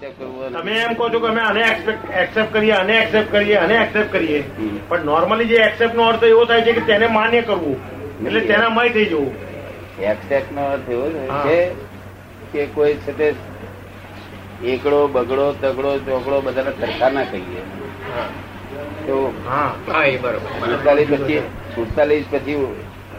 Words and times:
તમે 0.00 0.72
એમ 0.72 0.92
કહો 0.94 1.08
છો 1.12 1.18
કે 1.20 1.26
અમે 1.26 1.40
આને 1.40 1.60
એક્સેપ્ટ 1.60 2.52
કરીએ 2.52 2.72
આને 2.72 2.92
એક્સેપ્ટ 2.98 3.32
કરીએ 3.32 3.56
આને 3.56 3.74
એક્સેપ્ટ 3.74 4.12
કરીએ. 4.12 4.38
પણ 4.88 5.04
નોર્મલી 5.04 5.48
જે 5.50 5.58
એક્સેપ્ટ 5.64 5.94
નો 5.94 6.02
અર્થ 6.02 6.24
એવો 6.24 6.44
થાય 6.44 6.62
છે 6.62 6.72
કે 6.72 6.80
તેને 6.80 7.06
માન્ય 7.06 7.42
કરવું. 7.42 7.78
એટલે 8.26 8.40
તેના 8.40 8.68
મય 8.68 8.88
થઈ 8.88 9.04
જવું. 9.04 9.34
એક્સેપ્ટ 10.12 10.52
નો 10.52 10.62
અર્થ 10.64 10.88
એવો 10.90 11.06
છે 11.46 11.58
કે 12.52 12.66
કોઈ 12.66 12.94
છે 12.94 13.12
તે 13.18 13.34
એકડો 14.64 15.00
બગડો 15.08 15.52
તગડો 15.60 15.90
ચોકડો 15.98 16.40
બધાને 16.40 16.72
સરખા 16.80 17.10
ના 17.10 17.24
કહીએ. 17.24 17.62
તો 19.06 19.18
હા. 19.48 19.74
હા 19.92 20.04
એ 20.04 20.16
બરોબર. 20.16 20.56
સુડતાલીસ 20.66 21.08
પછી 21.08 21.42
સુડતાલીસ 21.74 22.26
પછી 22.30 22.56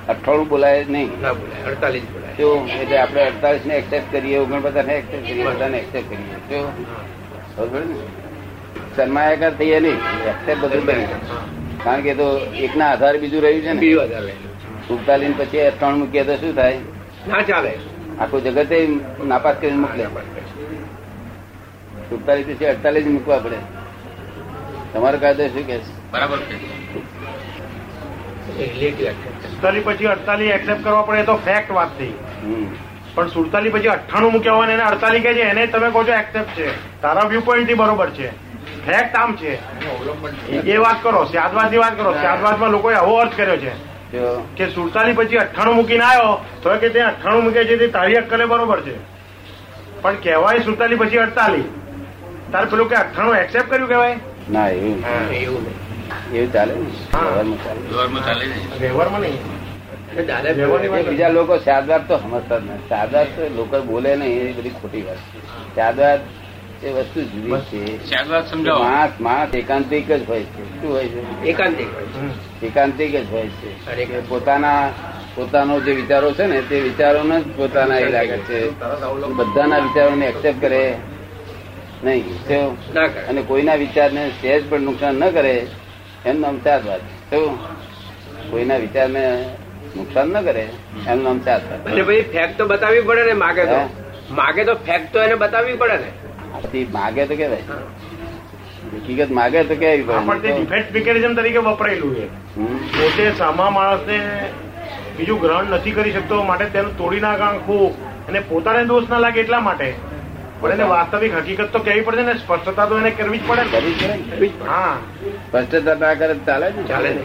અઠાણું 0.09 0.47
બોલાય 0.49 0.85
નહીં. 0.89 1.09
બોલાય 1.19 1.71
અડતાલીસ 1.71 2.03
તો 2.37 2.67
એટલે 2.81 2.97
આપણે 2.97 3.21
અડતાલીસ 3.23 3.65
ને 3.65 3.73
એક્સેપ્ટ 3.73 4.11
કરીએ 4.11 4.37
ઓગણપચાસ 4.37 4.85
ને 4.85 4.93
એક્સેપ્ટ 4.93 5.27
કરીએ 5.27 5.45
બધાને 5.45 5.77
એક્સેપ્ટ 5.77 6.09
કરીએ. 6.09 6.63
ખબર 7.57 7.83
સન્માયકાર 8.95 9.53
થઈએ 9.53 9.79
નહીં. 9.79 9.97
એક્સેપ્ટ 10.29 10.61
બધું 10.61 10.85
બની 10.85 11.05
કારણ 11.83 12.01
કે 12.01 12.13
તો 12.13 12.27
એકના 12.55 12.89
આધાર 12.91 13.17
બીજું 13.17 13.41
રહ્યું 13.41 13.61
છે 13.61 13.73
ને. 13.73 14.31
સુડતાલીસ 14.87 15.33
પછી 15.37 15.69
ત્રણ 15.79 15.97
મૂકીએ 15.97 16.23
તો 16.23 16.35
શું 16.35 16.55
થાય? 16.55 16.77
ના 17.27 17.41
ચાલે. 17.41 17.73
આખું 18.19 18.43
જગતે 18.43 18.87
નાપાસ 19.25 19.55
કરીને 19.61 19.77
મોકલે. 19.77 20.05
સુડતાલીસ 22.09 22.45
પછી 22.47 22.65
અડતાલીસ 22.65 23.07
મૂકવા 23.07 23.39
પડે. 23.39 23.59
તમારો 24.93 25.17
કાયદો 25.17 25.47
શું 25.47 25.67
કે 25.67 25.77
બરાબર 26.11 26.37
સુડતાલીસ 28.61 29.83
પછી 29.85 30.07
અડતાલીસ 30.13 30.53
એક્સેપ્ટ 30.53 30.83
કરવા 30.83 31.01
પડે 31.01 31.23
તો 31.23 31.35
ફેક્ટ 31.45 31.71
વાત 31.77 31.91
થઈ 31.97 32.13
પણ 33.15 33.29
સુડતાલીસ 33.35 33.73
પછી 33.73 33.91
અઠ્ઠાણું 33.95 34.31
મૂક્યા 34.31 34.55
હોય 34.55 34.73
એને 34.73 34.83
અડતાલીસ 34.83 35.23
કે 35.23 35.33
છે 35.33 35.43
એને 35.53 35.67
તમે 35.67 35.89
કહો 35.95 36.03
છો 36.03 36.13
એક્સેપ્ટ 36.13 36.55
છે. 36.57 36.67
તારા 37.01 37.27
વ્યૂ 37.31 37.45
પોઈન્ટથી 37.49 37.79
બરોબર 37.81 38.09
છે. 38.17 38.29
ફેક્ટ 38.85 39.17
આમ 39.21 39.35
છે. 39.41 39.53
એ 40.73 40.77
વાત 40.85 41.03
કરો 41.03 41.25
સ્યાદવાદની 41.31 41.81
વાત 41.83 41.95
કરો. 41.99 42.13
સ્યાદવાદમાં 42.21 42.71
લોકોએ 42.71 42.95
આવો 42.95 43.17
અર્થ 43.23 43.35
કર્યો 43.35 43.57
છે 43.57 43.73
કે 44.57 44.69
સુડતાલીસ 44.75 45.15
પછી 45.17 45.41
અઠ્ઠાણું 45.43 45.75
મૂકીને 45.75 46.03
આવ્યો 46.03 46.33
તો 46.63 46.77
કે 46.81 46.89
તે 46.89 47.05
અઠ્ઠાણું 47.09 47.43
મૂકે 47.43 47.61
છે 47.69 47.77
તે 47.83 47.87
તારી 47.97 48.17
અક્કલે 48.23 48.45
બરોબર 48.45 48.81
છે. 48.87 48.95
પણ 50.01 50.15
કહેવાય 50.23 50.65
સુડતાલીસ 50.69 50.99
પછી 50.99 51.23
અડતાલીસ. 51.27 51.65
તાર 52.51 52.65
પેલું 52.65 52.89
કે 52.89 52.95
અઠ્ઠાણું 52.95 53.37
એક્સેપ્ટ 53.37 53.69
કર્યું 53.69 53.89
કહેવાય? 53.89 54.17
ના 54.49 54.67
એવું 54.69 55.03
એવું 55.41 55.63
નહીં. 55.63 55.80
એવું 56.33 56.53
ચાલે 56.53 56.73
ને? 56.73 56.85
બીજા 61.03 61.27
લોકો 61.27 61.57
શારદાર 61.57 62.01
તો 62.07 62.17
સમજતા 62.17 62.59
જ 62.59 62.63
નથી. 62.63 62.89
શારદાર 62.89 63.25
તો 63.25 63.55
લોકો 63.55 63.81
બોલે 63.81 64.15
નહીં 64.15 64.41
એ 64.41 64.53
બધી 64.53 64.69
ખોટી 64.69 65.01
વાત 65.01 65.17
શારદાર 65.75 66.19
એ 66.83 66.91
વસ્તુ 66.91 67.21
જુદી 67.21 67.61
છે. 67.61 68.05
માણસ 68.79 69.21
માણસ 69.21 69.55
એકાંતિક 69.55 70.11
જ 70.11 70.29
હોય 70.29 70.43
છે. 70.43 70.81
શું 70.81 70.93
હોય 70.93 71.05
છે? 71.05 71.43
એકાંતિક. 71.43 71.87
એકાંતિક 72.63 73.15
જ 73.15 73.25
હોય 73.31 73.47
છે. 73.47 73.75
પોતાના 74.29 74.89
પોતાનો 75.35 75.79
જે 75.79 75.91
વિચારો 75.91 76.31
છે 76.31 76.45
ને 76.45 76.61
તે 76.61 76.79
વિચારોને 76.79 77.41
જ 77.41 77.55
પોતાના 77.55 77.97
એ 77.97 78.11
લાગે 78.11 78.37
છે. 78.37 78.69
બધાના 79.35 79.77
વિચારોને 79.77 80.25
એક્સેપ્ટ 80.25 80.61
કરે. 80.61 80.97
નહીં 82.03 82.23
અને 83.27 83.41
કોઈના 83.41 83.75
વિચારને 83.75 84.31
સહેજ 84.41 84.69
પણ 84.69 84.81
નુકસાન 84.81 85.15
ન 85.15 85.29
કરે. 85.29 85.67
એનું 86.25 86.41
નામ 86.41 86.57
ચારવાદ 86.59 87.01
શું 87.29 87.57
કોઈના 88.51 88.77
વિચારને 88.77 89.23
નુકસાન 89.95 90.27
ન 90.27 90.41
કરે 90.41 90.65
એનું 91.07 91.23
નામ 91.23 91.39
એટલે 91.47 92.03
ભાઈ 92.03 92.23
ફેક્ટ 92.33 92.57
તો 92.57 92.65
બતાવવી 92.65 93.01
પડે 93.01 93.23
ને 93.25 93.33
માગે 93.33 93.63
તો? 93.65 93.79
માગે 94.33 94.61
તો 94.63 94.75
ફેક 94.87 95.03
તો 95.13 95.19
એને 95.19 95.35
બતાવવી 95.35 95.77
પડે 95.77 95.97
ને? 95.97 96.09
માગે 96.93 97.25
તો 97.25 97.35
કેવાય? 97.35 97.79
હકીકત 98.95 99.31
માગે 99.31 99.59
તો 99.63 99.75
કેવી 99.75 100.05
આ 100.11 100.21
પણ 100.21 100.39
તે 100.39 100.47
પડે 100.47 100.59
ડિફેક્ટ 100.59 100.93
મિકેનિઝમ 100.93 101.35
તરીકે 101.35 101.59
વપરાયેલું 101.59 102.15
છે. 102.15 102.25
પોતે 102.97 103.31
સામા 103.37 103.69
માણસને 103.69 104.19
બીજું 105.17 105.39
ગ્રહણ 105.39 105.73
નથી 105.73 105.91
કરી 105.91 106.11
શકતો 106.11 106.43
માટે 106.43 106.65
તેનું 106.65 106.97
તોડી 106.97 107.19
નાખવું 107.19 107.93
અને 108.27 108.39
પોતાને 108.39 108.81
દોષ 108.85 109.09
ના 109.09 109.19
લાગે 109.19 109.39
એટલા 109.39 109.59
માટે. 109.61 109.87
એને 110.69 110.83
વાસ્તવિક 110.83 111.35
હકીકત 111.35 111.69
તો 111.73 111.79
કેવી 111.79 112.01
પડે 112.01 112.21
ને 112.21 112.33
સ્પષ્ટતા 112.33 112.85
તો 112.85 112.99
એને 112.99 113.11
કરવી 113.11 113.37
જ 113.37 113.47
પડે 113.47 113.61
કરવી 113.71 113.91
પડે 113.91 114.67
હા. 114.67 114.97
સ્પષ્ટતા 115.47 115.93
ના 115.95 116.13
કરે 116.13 116.35
ચાલે 116.45 116.69
ને. 116.69 116.83
ચાલે 116.83 117.09
ને. 117.09 117.21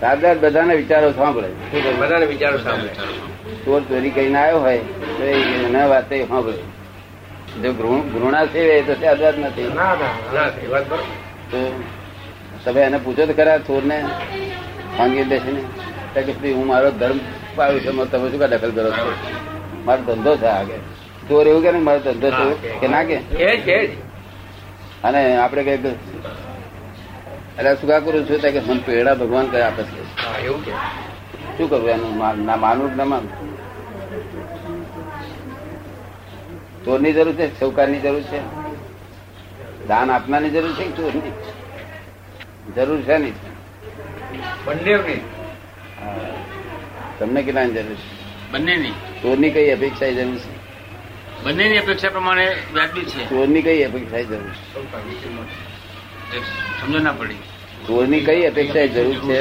સાદા 0.00 0.34
બધાને 0.34 0.74
વિચારો 0.76 1.12
સાંભળે. 1.12 1.48
બધાને 1.98 2.26
વિચારો 2.26 2.58
સાંભળે. 2.58 2.88
ચોર 3.64 3.80
ચોરી 3.80 4.10
કરીને 4.10 4.38
આવ્યો 4.38 4.58
હોય 4.58 4.78
તો 4.78 5.24
એના 5.24 5.86
વાતે 5.86 6.24
સાંભળે. 6.24 6.58
જો 7.62 7.72
ઘૃણા 8.14 8.46
છે 8.46 8.58
એ 8.58 8.82
તો 8.82 8.94
સાદા 8.94 9.30
નથી. 9.30 9.68
તો 11.50 11.82
તમે 12.64 12.80
એને 12.80 12.98
પૂછો 12.98 13.26
તો 13.26 13.32
ખરા 13.32 13.58
ચોર 13.58 13.82
ને 13.84 14.04
માંગી 14.98 15.24
દેશે 15.24 15.52
ને. 15.52 16.22
કે 16.22 16.52
હું 16.52 16.66
મારો 16.66 16.90
ધર્મ 16.90 17.18
પાડું 17.56 17.80
છું 17.80 18.10
તમે 18.10 18.30
શું 18.30 18.40
કા 18.40 18.46
દખલ 18.46 18.70
કરો 18.70 18.90
છો? 18.90 19.12
મારો 19.84 20.02
ધંધો 20.02 20.36
છે 20.36 20.46
આગળ. 20.46 20.97
ચોર 21.28 21.46
એવું 21.46 21.62
કે 21.62 21.70
ને 21.72 21.78
મારો 21.78 21.98
ધંધો 21.98 22.30
થયો 22.30 22.78
કે 22.80 22.88
ના 22.88 23.04
કે. 23.04 23.16
અને 25.04 25.36
આપડે 25.36 25.62
કઈ 25.64 25.90
એટલે 27.58 27.74
શું 27.74 27.90
કા 27.90 28.00
કરું 28.00 28.28
છું? 28.28 28.40
કે 28.40 28.60
મને 28.60 28.80
પેડા 28.86 29.14
ભગવાન 29.14 29.46
કઈ 29.46 29.60
આપે 29.60 29.82
છે? 29.82 30.02
હા 30.22 30.38
એવું 30.44 30.64
કે. 30.64 30.72
શું 31.58 31.70
કરવું 31.70 31.90
એનું? 31.90 32.44
ના 32.46 32.56
માનવું 32.56 32.96
ના 32.96 33.04
માનવું 33.04 33.58
ચોરની 36.84 37.12
જરૂર 37.12 37.34
છે 37.34 37.60
સૌકારની 37.60 37.98
જરૂર 37.98 38.22
છે? 38.22 38.40
દાન 39.88 40.10
આપનારની 40.10 40.50
જરૂર 40.50 40.72
છે 40.72 40.96
ચોરની? 40.96 41.32
જરૂર 42.76 43.00
છે 43.00 43.18
નહીં 43.18 43.34
બંને 44.66 45.20
તમને 47.18 47.42
કેટલાની 47.42 47.72
જરૂર 47.72 47.94
છે? 47.94 48.52
બંનેની. 48.52 48.90
ચોરની 49.22 49.50
કઈ 49.50 49.70
અપેક્ષા 49.70 50.10
જરૂર 50.10 50.36
છે? 50.36 50.57
બંનેની 51.44 51.78
અપેક્ષા 51.78 52.08
પ્રમાણે 52.08 52.46
વ્યાજબી 52.74 53.04
છે. 53.04 53.28
ચોરની 53.30 53.62
કઈ 53.62 53.82
અપેક્ષા 53.84 54.22
જરૂર 54.22 54.54
છે? 55.20 56.38
સમજ 56.80 57.02
ના 57.02 57.12
પડી. 57.12 57.40
ચોરની 57.86 58.20
કઈ 58.20 58.42
અપેક્ષા 58.46 58.86
જરૂર 58.86 59.18
છે? 59.26 59.38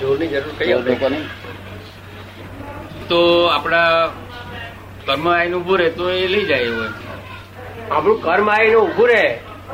જોરની 0.00 0.26
જરૂર 0.26 0.54
કઈ 0.58 0.72
લોકોની 0.72 1.24
તો 3.08 3.20
આપડા 3.46 4.10
કર્મ 5.06 5.28
આઈને 5.28 5.56
ઉભું 5.56 5.78
રહે 5.78 5.90
તો 5.90 6.10
એ 6.10 6.26
લઈ 6.26 6.44
જાય 6.44 6.60
એવું 6.60 6.88
આપણું 7.90 8.22
કર્મ 8.22 8.50
આવીને 8.50 8.74
ઉભું 8.74 9.08
રહે 9.08 9.24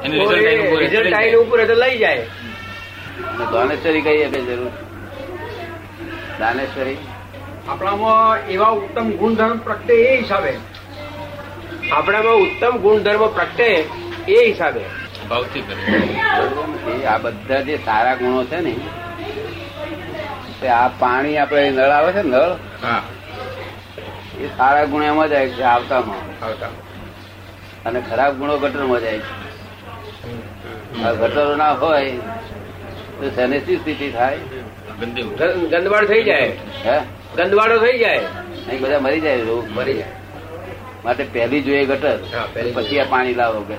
રિઝલ્ટ 0.05 1.12
આવીને 1.15 1.37
ઉભું 1.37 1.59
રહે 1.59 1.66
તો 1.66 1.75
લઈ 1.75 1.99
જાય. 1.99 2.27
દાનેશ્વરી 3.53 4.00
કઈ 4.00 4.25
આપે 4.25 4.41
જરૂર? 4.41 4.72
દાનેશ્વરી? 6.39 6.97
આપણામાં 7.69 8.49
એવા 8.49 8.72
ઉત્તમ 8.78 9.11
ગુણધર્મ 9.11 9.59
પ્રગટે 9.59 9.95
એ 9.95 10.16
હિસાબે. 10.21 10.53
આપણામાં 11.92 12.34
ઉત્તમ 12.34 12.76
ગુણધર્મ 12.76 13.26
પ્રગટે 13.26 13.84
એ 14.28 14.47
હિસાબે. 14.47 14.80
ભાવથી 15.28 15.60
કરે 15.60 17.04
આ 17.04 17.19
બધા 17.19 17.60
જે 17.60 17.76
સારા 17.76 18.14
ગુણો 18.14 18.44
છે 18.44 18.60
ને 18.60 18.76
તે 20.60 20.69
આ 20.69 20.88
પાણી 20.88 21.36
આપણે 21.36 21.70
નળ 21.70 21.91
આવે 21.98 22.12
છે 22.12 22.22
ને 22.22 22.30
નળ? 22.30 22.56
એ 24.41 24.47
સારા 24.56 24.84
ગુણ 24.84 25.02
એમાં 25.02 25.28
જાય 25.28 25.48
છે 25.48 25.62
આવતામાં. 25.62 26.44
આવતા. 26.44 26.69
અને 27.86 28.03
ખરાબ 28.10 28.34
ગુણો 28.34 28.58
ગટરમાં 28.58 29.00
જાય 29.00 29.18
છે. 29.18 29.47
ગટરો 31.18 31.56
ના 31.56 31.72
હોય 31.72 32.10
તો 33.18 33.30
શેની 33.30 33.60
શી 33.60 33.76
સ્થિતિ 33.76 34.10
થાય. 34.10 34.38
ગંદવાડ 35.70 36.04
થઈ 36.04 36.22
જાય. 36.22 36.53
હે? 36.86 36.98
ગંદવાડો 37.36 37.78
થઈ 37.78 37.98
જાય. 37.98 38.20
નહીં 38.68 38.80
બધા 38.80 38.98
મરી 38.98 39.20
જાય 39.20 39.36
રોગ 39.36 39.68
મરી 39.70 39.94
જાય. 39.94 40.25
માટે 41.06 41.25
પહેલી 41.25 41.62
જોઈએ 41.62 41.84
ગટર 41.87 42.19
પછી 42.75 43.01
આ 43.01 43.04
પાણી 43.04 43.34
લાવો 43.34 43.60
કે. 43.60 43.77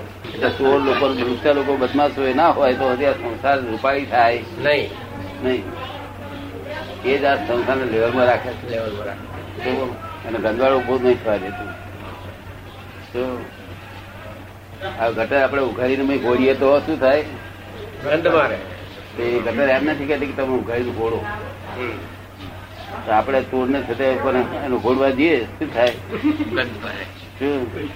સોળ 0.48 0.80
લોકો 0.80 1.08
વૃક્ષા 1.08 1.52
લોકો 1.52 1.76
બદમાશ 1.76 2.18
હોય 2.18 2.34
ના 2.34 2.50
હોય 2.50 2.74
તો 2.74 2.90
હજી 2.90 3.04
આ 3.04 3.12
સંસાર 3.12 3.60
રૂપાળી 3.60 4.04
થાય. 4.04 4.38
નહીં. 4.58 4.90
નહીં. 5.42 5.62
એ 7.04 7.18
જ 7.18 7.24
આ 7.24 7.34
સંસારને 7.36 7.84
લેવલમાં 7.84 8.26
રાખે 8.26 8.50
છે. 8.50 8.70
લેવલ 8.70 8.96
બરાબર 8.96 9.86
અને 10.28 10.38
ગંદવાડ 10.38 10.72
ઊભો 10.72 10.98
જ 10.98 11.04
નહીં 11.04 11.24
થવા 11.24 11.36
દેતું. 11.36 11.70
તો 13.12 13.44
આ 15.00 15.08
ગટર 15.08 15.36
આપણે 15.36 15.62
ઉઘાડીને 15.62 16.04
મેં 16.04 16.22
ગોળીએ 16.22 16.54
તો 16.54 16.78
શું 16.78 17.00
થાય? 17.00 17.22
ગંધ 18.04 18.26
મારે. 18.26 18.58
એ 19.22 19.40
ગટર 19.40 19.68
એમ 19.68 19.84
નથી 19.84 20.06
કહેતી 20.06 20.26
કે 20.26 20.32
તમે 20.32 20.54
ઉઘાડીને 20.56 20.90
ગોળો 20.90 21.20
આપણે 23.06 23.42
ચોર 23.42 23.68
ને 23.68 23.78
ઉપર 23.80 24.34
એનું 24.64 24.82
ઘોડવા 24.82 25.10
જઈએ 25.10 25.44
શું 25.44 25.74
થાય? 25.74 25.92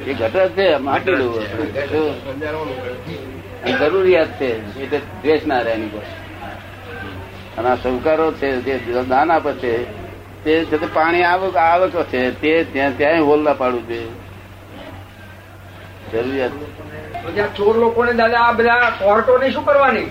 એ 0.06 0.14
ગટર 0.14 0.48
છે 0.48 0.76
માટેલું 0.76 1.34
જરૂરિયાત 3.80 4.28
છે 4.40 4.48
એટલે 4.82 4.98
દ્વેષ 4.98 5.46
ના 5.46 5.60
રહે 5.60 5.72
એની 5.72 5.88
પર. 5.88 6.04
અને 7.58 7.68
આ 7.68 7.74
સહકારો 7.74 8.32
છે 8.32 8.60
જે 8.60 9.02
દાન 9.08 9.30
આપે 9.30 9.52
છે 9.52 9.72
તે 10.44 10.64
છે 10.64 10.78
તે 10.78 10.86
પાણી 10.86 11.22
આવક 11.22 11.56
આવક 11.56 12.02
છે 12.02 12.30
તે 12.30 12.64
ત્યાં 12.72 12.96
ત્યાં 12.96 13.22
હોલ 13.22 13.40
ના 13.42 13.52
પાડવું 13.52 13.88
જોઈએ 13.88 14.08
જરૂરિયાત. 16.12 16.52
ચોર 17.56 17.76
લોકોને 17.76 18.12
દાદા 18.12 18.40
આ 18.40 18.52
બધા 18.52 18.90
કોર્ટોને 18.90 19.50
શું 19.50 19.64
કરવાની? 19.64 20.08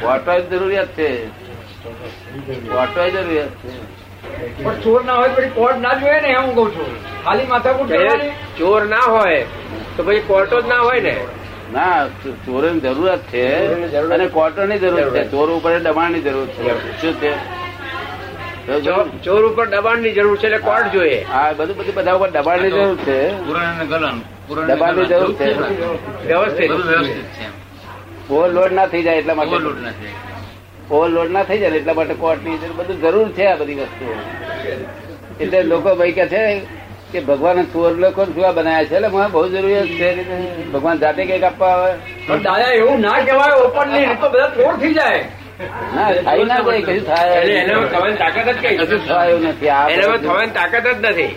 કોર્ટો 0.00 0.40
જરૂરિયાત 0.40 0.86
છે. 0.86 1.43
ચોર 4.82 5.04
ના 5.04 5.14
હોય 5.14 5.28
તો 5.28 5.36
પછી 5.36 5.50
કોર્ટ 5.50 5.78
ના 5.78 5.94
જોઈએ 5.94 6.20
ને 6.20 6.28
એમ 6.28 6.52
કઉ 6.54 6.64
છું. 6.70 6.90
ખાલી 7.24 7.46
માથાકૂટ 7.46 7.92
ચોર 8.58 8.84
ના 8.84 9.06
હોય 9.08 9.40
તો 9.96 10.02
પછી 10.02 10.20
કોર્ટો 10.20 10.60
જ 10.60 10.66
ના 10.66 10.80
હોય 10.80 11.00
ને? 11.00 11.14
ના 11.72 12.06
ચોરોની 12.46 12.80
જરૂરત 12.80 13.20
છે. 13.32 13.46
અને 14.08 14.26
કોર્ટો 14.28 14.66
ની 14.66 14.78
જરૂર 14.78 15.10
છે 15.10 15.24
ચોર 15.28 15.48
ઉપર 15.50 15.78
દબાણની 15.78 16.20
જરૂર 16.20 16.46
છે. 16.46 16.72
શું 17.00 17.20
છે? 17.20 17.32
ચોર 19.24 19.42
ઉપર 19.44 19.66
દબાણની 19.66 20.12
જરૂર 20.12 20.36
છે 20.38 20.46
એટલે 20.46 20.58
કોર્ટ 20.58 20.92
જોઈએ. 20.92 21.24
આ 21.24 21.52
બધું 21.52 21.76
બધું 21.76 21.94
બધા 21.94 22.12
ઉપર 22.12 22.30
દબાણની 22.30 22.70
જરૂર 22.70 22.96
છે. 22.96 23.18
દબાણ 23.38 23.66
અને 23.66 23.86
ગલન. 23.86 24.20
પુરાણ 24.48 24.64
અને 24.64 24.74
દબાણની 24.74 25.06
ગલન. 25.06 25.18
જરૂર 25.18 25.32
છે. 25.32 25.48
વ્યવસ્થિત 26.26 26.70
ઓવરલોડ 28.30 28.72
ના 28.72 28.86
થઈ 28.86 29.02
જાય 29.02 29.16
એટલા 29.16 29.34
માટે. 29.34 29.56
ઓવરલોડ 30.90 31.30
ના 31.30 31.42
થઈ 31.42 31.58
જાય 31.58 31.70
એટલા 31.70 31.92
માટે 31.94 32.14
કોર્ટની 32.14 32.56
બધું 32.76 33.00
જરૂર 33.00 33.28
છે 33.28 33.46
આ 33.46 33.56
બધી 33.56 33.74
વસ્તુઓ. 33.74 34.14
એટલે 35.40 35.62
લોકો 35.62 35.94
ભાઈ 35.94 36.12
કે 36.12 36.26
છે 36.26 36.60
કે 37.12 37.20
ભગવાન 37.20 37.62
સુવર 37.62 37.92
લોકો 37.92 38.24
સુવા 38.24 38.52
બનાયા 38.52 38.84
છે? 38.84 38.94
એટલે 38.94 39.08
મને 39.08 39.28
બહુ 39.28 39.48
જરૂરી 39.48 39.74
છે. 39.74 40.72
ભગવાન 40.72 40.98
જાતે 40.98 41.24
કંઈક 41.24 41.42
આપવા 41.42 41.68
આવે. 41.68 41.92
દાદા, 42.38 42.72
એવું 42.72 43.00
ના 43.00 43.10
કહેવાય 43.10 43.52
ઓપનલી 43.52 44.06
તો 44.06 44.28
બધા 44.28 44.48
ચોર 44.48 44.76
થઈ 44.76 44.94
જાય. 44.94 45.24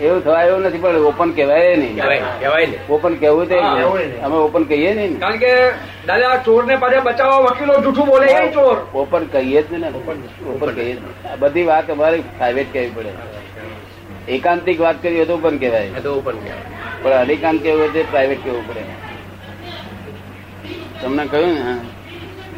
એવું 0.02 0.24
થવાયું 0.24 0.62
નથી 0.62 0.78
પણ 0.78 0.96
ઓપન 0.96 1.30
કેવાય 1.30 1.76
નહીં. 1.76 1.98
ઓપન 2.90 3.14
કેવું 3.14 3.48
તે. 3.48 3.58
અમે 4.20 4.36
ઓપન 4.36 4.64
કહીએ 4.64 4.94
નહીં 4.94 5.18
કારણ 5.18 5.36
કે 5.36 5.70
દાદા 6.06 6.36
ચોર 6.36 6.64
ને 6.64 6.76
પાછા 6.76 7.00
બચાવવા 7.00 7.36
વકીલો 7.36 7.74
જૂઠું 7.74 8.06
બોલે 8.06 8.46
ચોર. 8.50 8.90
ઓપન 8.94 9.24
કહીએ 9.24 9.62
જ 9.62 9.72
ને 9.72 9.88
ઓપન 9.88 10.70
કહીએ 10.70 10.94
જ 10.94 10.98
બધી 11.38 11.64
વાત 11.64 11.90
અમારે 11.90 12.20
પ્રાઇવેટ 12.20 12.72
કહેવી 12.72 12.90
પડે. 12.90 13.08
એકાંતિક 14.32 14.80
વાત 14.80 15.02
કરી 15.02 15.16
હોય 15.16 15.24
તો 15.24 15.34
ઓપન 15.34 15.58
કહેવાય. 15.58 15.90
તો 15.90 16.14
ઓપન 16.14 16.32
કહેવાય. 16.32 17.02
પણ 17.02 17.10
અધિકાંત 17.10 17.62
કેવું 17.62 17.80
હોય 17.80 18.02
પ્રાઇવેટ 18.02 18.44
કેવું 18.44 18.68
પડે. 18.68 18.80
તમને 21.02 21.26
કહ્યું 21.26 21.48
ને. 21.48 21.97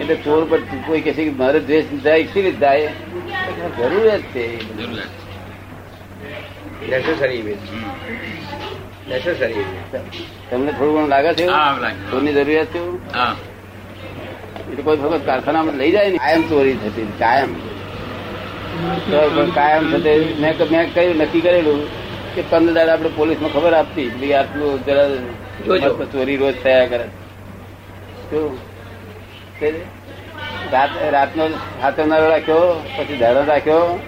એટલે 0.00 0.14
ચોર 0.14 0.44
પર 0.50 0.60
કોઈ 0.86 1.00
કહે 1.00 1.12
છે 1.12 1.24
કે 1.24 1.30
મારે 1.30 1.60
દ્વેષ 1.60 1.84
જાય 2.04 2.22
કેવી 2.22 2.42
રીતે 2.42 2.58
જાય? 2.58 2.92
જરૂરિયાત 3.78 4.20
છે. 4.34 4.44
તમને 10.50 10.72
થોડું 10.72 10.94
ઘણું 10.94 11.08
લાગે 11.08 11.32
છે 11.34 11.46
ચોરની 12.10 12.32
જરૂરિયાત 12.32 12.66
છે 12.66 12.80
એટલે 14.70 14.82
કોઈ 14.82 14.96
વખત 14.96 15.26
કારખાનામાં 15.26 15.74
લઈ 15.74 15.90
જાય 15.90 16.10
ને? 16.10 16.18
કાયમ 16.18 16.48
ચોરી 16.48 16.74
થતી 16.74 17.12
કાયમ. 17.18 17.50
તો 19.10 19.18
કાયમ 19.54 19.90
થતે 19.92 20.12
મેં 20.40 20.52
મેં 20.70 20.94
કહ્યું 20.94 21.16
નક્કી 21.16 21.40
કરેલું 21.40 21.80
કે 22.34 22.42
પંદર 22.50 22.72
દાડા 22.72 22.92
આપણે 22.92 23.10
પોલીસમાં 23.16 23.52
ખબર 23.52 23.74
આપતી 23.74 24.32
આટલું 24.32 24.84
જરા 24.84 26.06
ચોરી 26.12 26.36
રોજ 26.36 26.54
થયા 26.62 26.86
કરે. 26.86 27.06
શું? 29.60 29.74
હાથો 31.82 32.06
નારો 32.06 32.26
રાખ્યો 32.28 32.84
પછી 32.96 33.16
ધારો 33.16 33.44
રાખ્યો. 33.44 33.98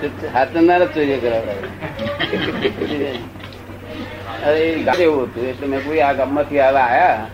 તે 0.00 0.06
હાથનાર 0.34 0.80
જ 0.84 0.88
ચોરી 0.94 1.18
કરાવડાવ્યો 1.24 1.70
અરે 4.46 4.82
ગામ 4.86 5.00
એવું 5.00 5.22
હતું 5.22 5.48
એટલે 5.50 5.66
મેં 5.66 5.80
કોઈ 5.84 6.00
આ 6.00 6.12
ગામમાંથી 6.12 6.60
આવા 6.60 6.80
આયા. 6.80 7.26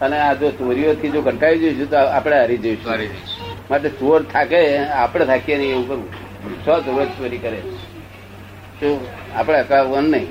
અને 0.00 0.16
આ 0.18 0.34
જો 0.34 0.50
ચોરીઓથી 0.50 1.10
જો 1.10 1.20
કંટાળી 1.22 1.58
જઈશું 1.58 1.90
તો 1.90 1.96
આપણે 1.96 2.36
હારી 2.40 2.56
જઈશું. 2.56 2.92
માટે 3.70 3.88
ચોર 3.88 4.22
થાકે 4.22 4.60
આપણે 4.78 5.24
થાકીએ 5.24 5.56
નહીં 5.58 5.70
એવું 5.70 5.88
કરવું. 5.88 6.10
છ 6.64 6.68
ચોર 6.86 7.06
ચોરી 7.18 7.38
કરે. 7.38 7.60
તો 8.80 8.86
આપણે 9.34 9.58
અકાવવાનું 9.58 10.10
નહીં. 10.10 10.28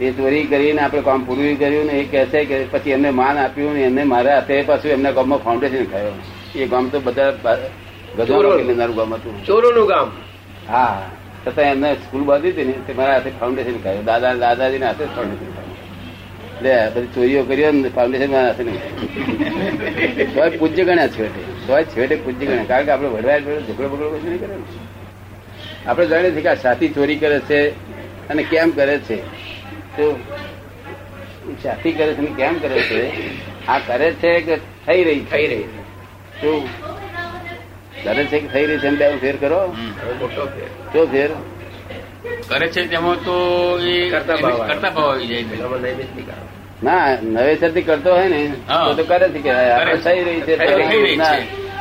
એ 0.00 0.10
ચોરી 0.10 0.44
કરીને 0.44 0.80
આપણે 0.80 1.00
કામ 1.00 1.24
પૂરું 1.24 1.58
કર્યું 1.58 1.86
ને 1.86 1.92
એ 1.92 2.04
કહે 2.04 2.26
છે 2.26 2.44
કે 2.44 2.64
પછી 2.64 2.90
એમને 2.90 3.10
માન 3.10 3.38
આપ્યું 3.38 3.74
ને 3.74 3.80
એમને 3.80 4.04
મારા 4.04 4.34
હાથે 4.34 4.62
પાછું 4.62 4.90
એમના 4.90 5.10
ગામમાં 5.10 5.38
ફાઉન્ડેશન 5.38 5.84
ખાયો 5.84 6.12
એ 6.54 6.66
ગામ 6.66 6.88
તો 6.88 7.00
બધા 7.00 7.30
ગધોડો 8.18 8.92
ગામ 8.92 9.14
હતું. 9.14 9.46
ચોરોનું 9.46 9.86
ગામ. 9.86 10.10
હા. 10.68 11.10
છતાં 11.46 11.64
એમને 11.64 11.94
સ્કૂલ 11.94 12.22
બાંધી 12.22 12.48
હતી 12.48 12.64
ને 12.64 12.72
તે 12.72 12.92
મારા 12.92 13.12
હાથે 13.12 13.30
ફાઉન્ડેશન 13.40 13.82
ખાયું 13.82 14.04
દાદા 14.04 14.34
દાદાજીને 14.34 14.86
હાથે 14.86 15.04
ફાઉન્ડેશન 15.04 15.52
ખાયું 15.54 15.68
લે 16.62 17.00
બધી 17.00 17.06
ચોરીઓ 17.06 17.42
કરી 17.42 17.72
ને 17.72 17.88
ફાઉન્ડેશન 17.88 18.30
મારા 18.30 18.46
હાથે 18.46 18.64
નહીં 18.64 20.34
તો 20.34 20.58
પૂજ્ય 20.58 20.84
ગણ્યા 20.84 21.08
છેવટે. 21.08 21.66
તો 21.66 21.82
છેવટે 21.82 22.16
પૂજ્ય 22.16 22.46
ગણ્યા. 22.46 22.64
કારણ 22.64 22.84
કે 22.84 22.90
આપણે 22.90 23.08
વડવાય 23.08 23.40
ઝઘડો 23.40 23.88
બગડો 23.88 24.08
કશું 24.08 24.30
નહીં 24.30 24.40
કરે. 24.40 24.54
આપણે 25.86 26.06
જાણીએ 26.06 26.30
છીએ 26.30 26.40
કે 26.40 26.48
આ 26.48 26.54
સાથી 26.54 26.88
ચોરી 26.88 27.16
કરે 27.16 27.40
છે 27.40 27.70
અને 28.28 28.42
કેમ 28.42 28.70
કરે 28.70 28.98
છે. 28.98 29.37
તો 29.98 30.18
સાથી 31.62 31.92
કરે 31.92 32.14
છે 32.14 32.26
કેમ 32.26 32.58
કરે 32.58 32.80
છે? 32.80 33.12
આ 33.66 33.78
કરે 33.78 34.12
છે 34.12 34.40
કે 34.40 34.56
થઈ 34.56 35.04
રહી 35.04 35.20
થઈ 35.20 35.46
રહી 35.46 35.62
શું 36.40 36.68
કરે 38.04 38.24
છે 38.24 38.40
કે 38.40 38.48
થઈ 38.48 38.66
રહી 38.66 38.78
છે 38.78 38.86
એમ 38.86 38.96
બે 38.96 39.16
ફેર 39.16 39.36
કરો? 39.36 39.66
મોટો 39.66 40.46
ફેર. 40.46 40.66
શું 40.66 41.12
ફેર. 41.12 41.30
કરે 42.48 42.68
છે 42.68 42.86
તેમાં 42.86 43.14
તો 43.14 43.78
એ 43.82 44.10
કરતા 44.10 44.36
ભાવ 44.36 44.66
કરતા 44.66 44.90
ભાવ 44.90 45.10
આવી 45.10 45.26
જાય 45.26 45.44
ના 46.82 47.16
નૈમિતથી 47.22 47.82
કરતો 47.82 48.14
હોય 48.14 48.28
ને 48.28 48.52
તો 48.66 48.94
તો 48.94 49.04
કરે 49.04 49.28
છે 49.28 49.38
કે. 49.38 49.52
થઈ 49.96 50.24
રહી 50.24 50.40
છે 50.40 50.56
પ્રમાણે- 50.56 51.18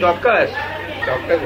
ચોક્કસ. 0.00 0.50
ચોક્કસ 1.06 1.40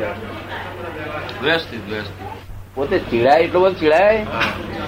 વ્યવસ્થિત 1.43 1.83
વ્યવસ્થિત 1.91 2.29
પોતે 2.75 2.97
ચીડાય 3.11 3.43
એટલો 3.43 3.61
બધો 3.61 3.73
ચીડાય 3.73 4.27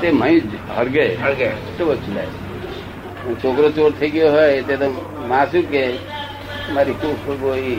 તે 0.01 0.11
મહી 0.13 0.41
હળગે 0.77 1.05
હળગે. 1.17 1.45
એટલો 1.45 1.85
બધો 1.85 1.97
ચીડાય. 2.05 2.31
છોકરો 3.43 3.69
ચોર 3.71 3.91
થઈ 4.01 4.11
ગયો 4.11 4.31
હોય 4.33 4.63
તે 4.63 4.77
તો 4.77 4.87
માં 5.29 5.47
શું 5.53 5.65
કે 5.71 5.83
મારી 6.75 6.97
કૂક 7.03 7.27
ગોઈ 7.41 7.77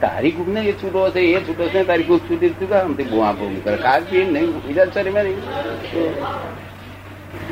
તારી 0.00 0.32
કૂક 0.32 0.48
ને 0.48 0.60
એ 0.70 0.74
છૂટો 0.82 1.10
છે 1.10 1.20
એ 1.30 1.40
છૂટો 1.46 1.68
છે 1.68 1.84
તારી 1.84 2.08
કૂક 2.10 2.22
છૂટી 2.28 2.52
શું 2.58 2.68
કામ 2.70 2.94
તે 2.94 3.04
બુઆ 3.04 3.32
બુમ 3.38 3.54
કરે? 3.64 3.76
કાલ 3.76 4.02
પી 4.10 4.24
નહીં. 4.24 4.50
બીજા 4.66 4.86
સર 4.94 5.10
મારી. 5.10 5.36
નહીં 5.92 6.14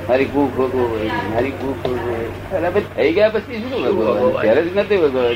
મારી 0.08 0.28
કૂક 0.34 0.50
હોય 0.56 1.10
મારી 1.32 1.54
કૂક 1.60 1.78
ગોઈ 1.84 2.28
અરે 2.56 2.70
ભાઈ 2.70 2.86
થઈ 2.96 3.12
ગયા 3.12 3.32
પછી 3.34 3.62
શું 3.62 3.70
ભગવાન 3.86 4.40
ત્યારે 4.42 4.62
જ 4.62 4.76
નથી 4.76 5.00
ભગવાન 5.04 5.34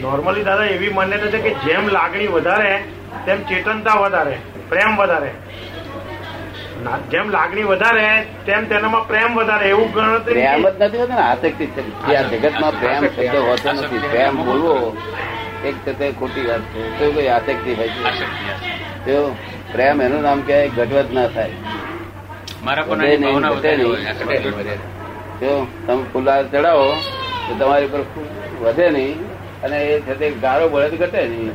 નોર્મલી 0.00 0.42
દાદા 0.42 0.64
એવી 0.64 0.88
માન્યતા 0.88 1.26
છે 1.26 1.38
કે 1.38 1.50
જેમ 1.66 1.88
લાગણી 1.88 2.26
વધારે 2.26 2.72
તેમ 3.26 3.38
ચેતનતા 3.42 3.94
વધારે 3.94 4.36
પ્રેમ 4.68 4.96
વધારે. 4.96 5.30
જેમ 7.10 7.30
લાગણી 7.30 7.62
વધારે 7.62 8.06
તેમ 8.46 8.64
તેનામાં 8.64 9.08
પ્રેમ 9.08 9.34
વધારે 9.34 9.68
એવું 9.68 9.92
ગણતરી 9.92 10.34
પ્રેમ 10.34 10.68
જ 10.68 10.82
નથી 10.82 10.98
હોતો 10.98 11.12
ને 11.12 11.20
આસક્તિ 11.20 11.66
છે 11.66 12.16
આ 12.16 12.22
જગતમાં 12.22 12.80
પ્રેમ 12.80 13.02
શબ્દ 13.06 13.36
હોતો 13.36 13.72
નથી 13.72 13.98
પ્રેમ 13.98 14.44
બોલવો 14.44 14.96
એક 15.64 15.76
થતે 15.86 16.06
ખોટી 16.18 16.46
વાત 16.46 16.60
છે 16.60 16.98
તો 16.98 17.12
કોઈ 17.12 17.26
આસક્તિ 17.26 17.74
હોય 17.74 17.88
છે. 17.88 18.04
આસક્તિ. 18.04 19.14
પ્રેમ 19.72 20.02
એનું 20.02 20.22
નામ 20.22 20.40
કહેવાય 20.40 20.68
ઘટવત 20.68 21.12
ના 21.12 21.26
થાય. 21.26 21.50
મારા 22.64 22.82
પણ 22.82 23.00
તમે 25.86 26.04
ફુલાર 26.12 26.42
ચડાવો 26.48 26.88
તો 27.48 27.54
તમારી 27.58 27.86
પર 27.86 27.98
વધે 28.60 28.90
નહીં 28.90 29.20
અને 29.62 29.84
એ 29.84 30.00
થતે 30.00 30.30
ગાળો 30.30 30.68
બળે 30.68 30.88
તો 30.88 30.96
ઘટે 30.96 31.28
નહીં. 31.28 31.50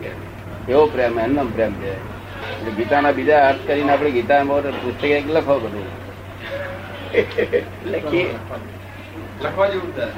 એવો 0.69 0.86
પ્રેમ 0.86 1.19
એમનો 1.19 1.43
પ્રેમ 1.43 1.74
છે. 1.74 2.12
એટલે 2.60 2.71
ગીતાના 2.71 3.12
બીજા 3.12 3.50
અર્થ 3.50 3.67
કરીને 3.67 3.91
આપણે 3.91 4.12
ગીતા 4.12 4.43
પુસ્તક 4.43 5.03
એક 5.03 5.29
લખો 5.29 5.60
બધું. 5.60 6.12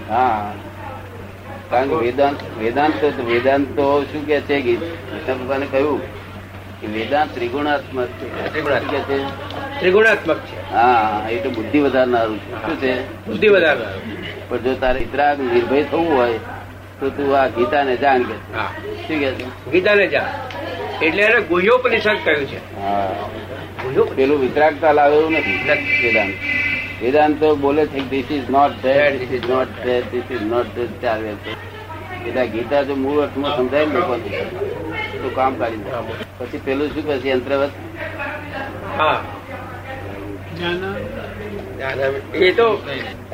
હા. 0.09 0.53
કારણ 1.69 1.87
કે 1.87 1.95
વેદાંત 1.95 2.37
વેદાંત 2.59 2.93
તો 3.01 3.23
વેદાંત 3.23 3.67
તો 3.67 4.03
શું 4.03 4.25
કે 4.25 4.41
છે 4.41 4.75
કૃષ્ણ 4.75 5.37
ભગવાને 5.37 5.65
કહ્યું 5.71 6.01
કે 6.81 6.87
વેદાંત 6.87 7.33
ત્રિગુણાત્મક 7.33 8.07
છે. 8.07 8.53
ત્રિગુણાત્મક. 9.79 10.37
છે. 10.37 10.71
હા 10.71 11.27
એ 11.29 11.37
તો 11.37 11.49
બુદ્ધિ 11.49 11.79
વધારનારું 11.79 12.39
છે. 12.39 12.51
શું 12.51 12.81
છે? 12.81 13.25
બુદ્ધિ 13.25 13.47
વધારે 13.47 14.22
પણ 14.53 14.63
જો 14.63 14.73
તારે 14.73 14.99
ઇતરાગ 14.99 15.39
નિર્ભય 15.39 15.83
થવું 15.83 16.17
હોય 16.17 16.39
તો 16.99 17.09
તું 17.09 17.37
આ 17.39 17.47
ગીતાને 17.47 17.95
જાણ 17.97 18.23
કે 18.23 18.35
હા. 18.53 18.69
શું 19.07 19.19
કે 19.19 19.29
ગીતાને 19.71 20.07
જા 20.07 20.27
એટલે 21.01 21.23
એને 21.23 21.39
ગુહ્યોપનિષદ 21.41 22.19
કહ્યું 22.25 22.45
છે. 22.45 22.59
હા. 22.81 23.29
પેલું 24.15 24.41
વિતરાગતા 24.41 24.91
લાવે 24.91 25.15
એવું 25.15 25.33
નથી. 25.33 25.57
વેદાંત. 26.03 26.33
વેદાંત 27.01 27.39
તો 27.39 27.55
બોલે 27.55 27.85
છે 27.85 27.99
this 28.09 28.31
is 28.31 28.49
not 28.49 28.71
that 28.83 29.19
this 29.19 29.31
is 29.31 29.49
not 29.49 29.67
that 29.83 30.11
this 30.11 30.31
is 30.31 30.41
not 30.41 30.75
that 30.75 31.01
ચાલે 31.01 31.35
છે 31.45 31.51
એટલે 32.27 32.47
ગીતા 32.47 32.83
જો 32.83 32.95
મૂળ 32.95 33.21
અર્થમાં 33.21 33.57
સમજાય 33.57 33.85
ને 33.85 33.93
લોકો 33.93 34.15
તો 35.23 35.29
કામ 35.29 35.55
કાઢી 35.55 35.77
દે 35.77 35.91
પછી 36.37 36.57
પેલું 36.57 36.93
શું 36.93 37.07
કહે 37.07 37.17
છે? 37.17 37.29
યંત્રવત? 37.29 37.71
હા. 38.97 39.19
એ 41.83 42.51
તો 42.51 42.67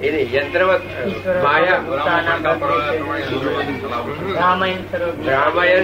એને 0.04 0.18
નહીં, 0.18 0.34
યંત્રવત 0.34 0.82
માયા 1.44 1.82
રામાયણ 5.28 5.84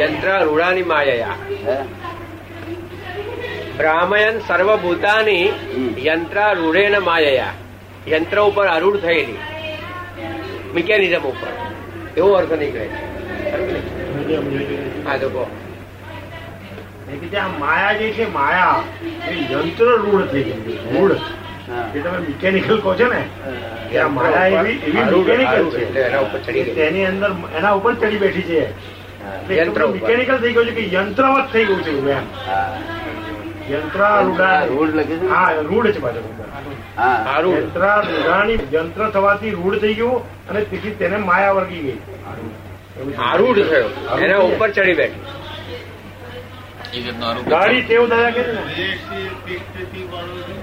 યંત્ર 0.00 0.28
રૂડાની 0.44 0.82
માયા. 0.82 1.34
બ્રાહ્મયન 3.76 4.38
સર્વભૂતાની. 4.38 5.46
યંત્ર 6.06 6.38
રૂઢેન 6.54 6.94
માયા. 6.98 7.52
યંત્ર 8.08 8.38
ઉપર 8.40 8.66
અરૂઢ 8.66 8.96
થયેલી. 8.96 9.38
મિકેનિઝમ 10.74 11.24
ઉપર. 11.32 11.52
એવો 12.16 12.30
અર્થ 12.32 12.52
નીકળે? 12.52 12.88
હા 15.06 15.16
તો 15.16 15.28
કહો. 15.28 15.44
માયા 17.58 17.92
જે 17.92 18.08
છે 18.10 18.24
માયા 18.32 18.82
એ 19.28 19.32
યંત્ર 19.52 19.84
રૂઢ 19.84 20.24
થઈ 20.24 20.42
ગઈ 20.42 20.78
રૂઢ. 20.94 21.16
જે 21.92 22.00
તમે 22.00 22.18
મિકેનિકલ 22.28 22.80
કહો 22.80 22.94
છો 22.94 23.06
ને? 23.06 23.22
કે 23.90 24.04
માયા 24.04 24.46
એવી 24.46 24.78
એવી 24.86 25.04
મિકેનિકલ 25.16 25.70
છે. 25.70 25.82
એટલે 25.82 26.00
એના 26.00 26.20
ઉપર 26.20 26.38
ચડી 26.38 26.62
ગઈ. 26.62 26.74
તેની 26.74 27.06
અંદર 27.06 27.30
એના 27.58 27.72
ઉપર 27.72 27.94
ચડી 27.94 28.18
બેઠી 28.18 28.42
છે. 28.42 28.62
યંત્ર 29.56 29.86
મિકેનિકલ 29.86 30.36
થઈ 30.38 30.52
ગયું 30.52 30.66
છે 30.66 30.72
કે 30.72 30.84
યંત્રવત 30.94 31.52
થઈ 31.52 31.64
ગયું 31.64 31.82
છે 31.82 31.90
એમ. 31.90 32.06
હા. 32.46 32.72
યંત્રારૂઢા 33.70 34.66
રૂઢ 34.66 34.94
લખે 34.94 35.16
છે 35.16 35.22
ને? 35.22 35.28
હા 35.28 35.50
રૂઢ 35.70 35.90
છે 35.90 36.00
પાછું 36.00 36.24
હા. 36.96 37.18
આરૂઢ 37.34 38.72
યંત્ર 38.72 39.10
થવાથી 39.10 39.50
રૂઢ 39.50 39.78
થઈ 39.78 39.94
ગયું 39.94 40.48
અને 40.48 40.60
તેથી 40.60 40.90
તેને 40.90 41.16
માયા 41.16 41.52
વર્ગી 41.52 41.82
ગઈ. 41.82 41.98
આરૂઢ 43.18 43.60
થયો 43.70 44.18
એના 44.18 44.38
ઉપર 44.38 44.70
ચડી 44.70 44.94
બેઠી. 44.94 45.39
એ 46.94 47.02
રીતનું 47.02 47.28
આરોપ 47.28 47.44
ગાડી 47.44 47.82
ટેવ 47.82 48.08
દાદા 48.08 48.30
કે 48.30 48.42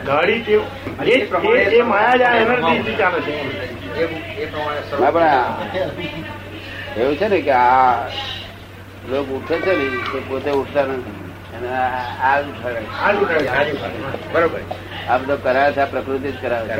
ગાડી 0.05 0.41
ટેવ. 0.41 0.61
એ 1.05 1.11
એ- 1.47 1.77
એ 1.77 1.81
માયા 1.81 2.15
જ 2.15 2.21
આ 2.21 2.35
એનર્જી 2.35 2.95
ચાલે 2.95 3.21
છે. 3.21 3.31
એમ. 3.31 5.01
ના 5.01 5.11
પણ 5.11 5.23
આ 5.23 5.61
એવું 6.97 7.15
છે 7.15 7.27
ને 7.27 7.41
કે 7.41 7.51
આ 7.51 8.07
લોકો 9.09 9.35
ઉઠે 9.35 9.55
છે 9.55 9.75
ને 9.77 9.89
તે 10.13 10.19
પોતે 10.27 10.51
ઉઠતા 10.51 10.83
નથી. 10.83 11.31
અને 11.57 11.75
આ. 11.75 12.41
બરોબર. 14.33 14.59
આ 15.09 15.17
બધો 15.17 15.37
કરાવે 15.37 15.71
છે 15.71 15.79
આ 15.79 15.85
પ્રકૃતિ 15.85 16.31
જ 16.31 16.41
કરાવે 16.41 16.67
છે. 16.67 16.77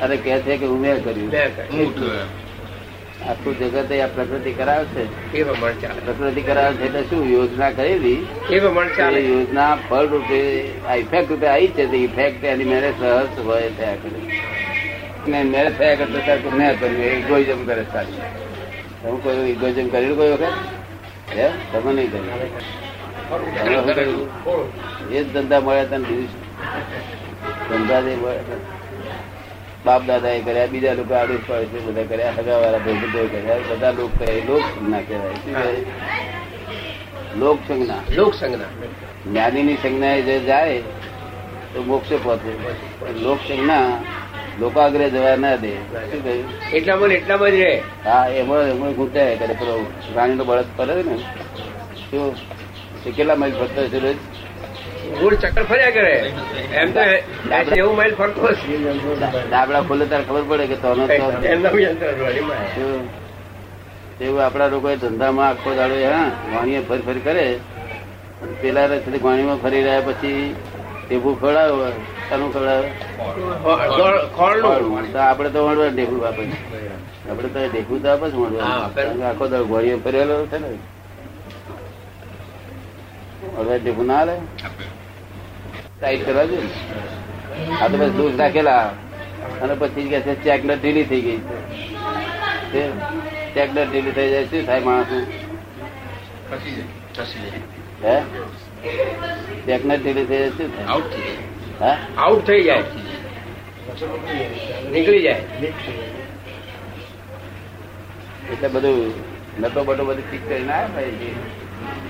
અને 0.00 0.16
કે 0.16 0.40
છે 0.40 0.56
કે 0.56 0.66
ઉમેર 0.66 1.00
કર્યું. 1.00 1.30
આખું 3.28 3.58
જગત 3.58 3.92
એ 3.92 4.00
આ 4.00 4.06
પ્રકૃતિ 4.06 4.52
કરાવે 4.52 4.84
છે. 4.84 5.32
એ 5.38 5.42
પ્રમાણે 5.42 5.74
ચાલે. 5.74 6.00
પ્રકૃતિ 6.04 6.42
કરાવે 6.42 6.74
છે 6.74 6.84
એટલે 6.84 7.02
શું 7.02 7.30
યોજના 7.30 7.70
કરેલી? 7.70 8.26
એ 8.50 8.60
પ્રમાણે 8.60 8.90
ચાલે. 8.96 9.20
યોજના 9.20 9.78
ફળ 9.90 10.06
રૂપે 10.06 10.68
આ 10.88 10.94
ઇફેક્ટ 10.94 11.30
રૂપે 11.30 11.46
આવી 11.46 11.66
છે 11.66 11.82
ઇફેક્ટ 11.82 12.44
એની 12.44 12.64
મેરેજ 12.64 12.94
સહજ 13.00 13.46
હોય 13.46 13.70
થયા 13.78 13.94
કરે. 13.94 14.40
ને 15.28 15.42
મેરેજ 15.42 15.78
થયા 15.78 15.94
કરતા 15.94 16.18
ત્યારે 16.18 16.56
મેં 16.56 16.80
કર્યું 16.80 17.02
ઇગોઇઝમ 17.02 17.66
કરે 17.66 17.84
સારી 17.92 18.12
તમે 19.02 19.18
કોઈ 19.22 19.50
ઇગોઇઝમ 19.50 19.88
કર્યું 19.88 20.16
કોઈ 20.16 20.30
વખત? 20.30 20.52
હે? 21.36 21.50
તમે 21.72 21.92
નહીં 21.92 22.10
કર્યું? 23.94 25.12
એ 25.12 25.24
જ 25.24 25.32
ધંધા 25.32 25.60
મળ્યા 25.60 25.84
તને 25.84 25.98
બીજું 25.98 26.28
ધંધા 27.70 28.00
જે 28.00 28.16
મળ્યા. 28.16 28.79
બાપ 29.84 30.06
દાદા 30.06 30.28
એ 30.28 30.40
કર્યા 30.40 30.66
બીજા 30.66 30.92
લોકો 30.92 31.14
આડોશ 31.14 31.38
પડે 31.46 31.64
છે 31.64 31.80
બધા 31.80 32.02
કર્યા 32.02 32.32
હગાવાળા 32.38 32.78
ભાઈ 32.78 32.94
બધો 32.94 33.26
કર્યા. 33.26 33.56
બધા 33.70 33.90
લોક 33.90 34.10
કરે 34.18 34.32
એ 34.32 34.46
લોક 34.46 34.60
સંજ્ઞા 34.60 35.00
કહેવાય. 35.00 35.32
શું 35.32 35.54
કહેવાય? 35.54 35.76
લોક 37.36 37.58
સંજ્ઞા 37.68 37.94
લોક 38.16 38.34
સંજ્ઞા 38.34 38.66
જ્ઞાનીની 39.30 39.74
સંજ્ઞાએ 39.74 40.22
જે 40.22 40.38
જાય 40.38 40.78
તો 41.74 41.82
મોક્ષે 41.82 42.16
પહોંચે. 42.16 43.20
લોક 43.20 43.38
સંજ્ઞા 43.48 44.00
લોકાગ્રહ 44.60 45.08
જવા 45.08 45.36
ના 45.36 45.56
દે. 45.56 45.70
શું 45.70 46.24
કહ્યું? 46.24 46.44
એટલામાં 46.72 47.08
એટલામાં 47.08 47.50
જ 47.50 47.54
રહે. 47.54 47.82
હા 48.04 48.26
એમાં 48.26 48.58
એમાં 48.58 48.92
ઘૂંટાય 48.92 49.36
કરે. 49.36 49.54
પેલો 49.54 49.86
રાણીનો 50.14 50.44
બળદ 50.44 50.64
પડે 50.76 50.94
ને. 50.94 51.18
શું? 52.10 52.34
કેટલા 53.14 53.34
માઇલ 53.34 53.52
ફરતો 53.52 53.86
છે 53.86 53.98
રોજ? 53.98 54.16
ગુડ 55.14 55.34
ચક્કર 55.36 55.64
ફર્યા 55.64 55.90
કરે. 55.90 56.14
એમ 56.74 56.88
તો 56.92 57.00
એવું 57.74 57.96
માઇલ 57.96 58.14
ફરતો 58.14 58.40
ડાબડા 59.46 59.82
ખોલે 59.82 60.04
ત્યારે 60.06 60.24
ખબર 60.24 60.44
પડે 60.44 60.66
કે 60.66 60.76
તોનો? 60.76 61.04
એવું. 64.20 64.40
આપણા 64.40 64.68
લોકો 64.68 64.88
ધંધામાં 64.96 65.48
આખો 65.48 65.70
દાડો 65.74 65.96
હા 66.06 66.24
વાણીએ 66.46 66.80
ફરી 66.82 67.02
ફરી 67.02 67.22
કરે. 67.22 67.46
પેલા 68.60 68.86
રસ્તે 68.88 69.18
વાણીમાં 69.20 69.60
ફરી 69.60 69.82
રહ્યા 69.82 70.06
પછી 70.06 70.40
ટેબુ 71.04 71.30
ખવડાવે 71.36 71.88
શાનું 72.26 72.50
ખવડાવે. 72.52 72.88
તો 75.08 75.18
આપડે 75.20 75.48
તો 75.50 75.60
વણવા 75.66 75.90
ઢેકું 75.90 76.20
આપે 76.26 76.42
આપડે 77.28 77.48
તો 77.50 77.60
ઢેકું 77.68 77.98
તો 78.02 78.08
આપે 78.08 78.26
જ 78.28 78.34
વણવા. 78.36 78.70
આખો 79.24 79.44
દાડો 79.48 79.66
ઘોડીએ 79.66 79.96
ફરેલો 79.98 80.36
છે 80.46 80.58
ને. 80.58 80.70
હવે 83.56 83.74
ઢેકું 83.78 84.06
ના 84.06 84.18
હાલે. 84.18 84.34
ટાઈટ 86.00 86.26
કરવા 86.26 86.44
જોઈએ 86.44 86.62
ને. 86.62 87.74
આ 87.80 87.88
તો 87.88 87.96
બસ 87.98 88.08
દોષ 88.08 88.38
રાખેલા. 88.38 88.92
અને 89.62 89.74
પછી 89.74 90.08
કે 90.08 90.20
છે 90.20 90.44
ચેકલેટ 90.44 90.82
ઢીલી 90.82 91.04
થઈ 91.04 91.20
ગઈ 91.20 91.36
છે. 91.36 92.90
ચેકલેટ 93.54 93.90
ઢીલી 93.90 94.10
થઈ 94.10 94.30
જાય 94.30 94.44
શું 94.44 94.66
થાય 94.66 94.80
માણસ 94.80 95.06
હે? 98.04 98.20
ચેકલેટ 99.66 100.02
ઢીલી 100.02 100.24
થઈ 100.24 100.38
જાય 100.38 100.50
શું 100.50 100.76
થાય? 100.76 100.86
આઉટ 100.86 101.04
થઈ 101.10 101.20
જાય. 101.20 101.96
આઉટ 102.16 102.46
થઈ 102.46 102.62
જાય. 102.62 102.82
નીકળી 104.90 105.22
જાય. 105.22 105.42
એટલે 108.52 108.68
બધું 108.68 109.14
નતો 109.60 109.84
બટો 109.84 110.04
બધું 110.04 110.30
ઠીક 110.30 110.48
કરીને 110.48 110.72
આવ્યા 110.72 110.86
ભાઈ. 110.86 111.34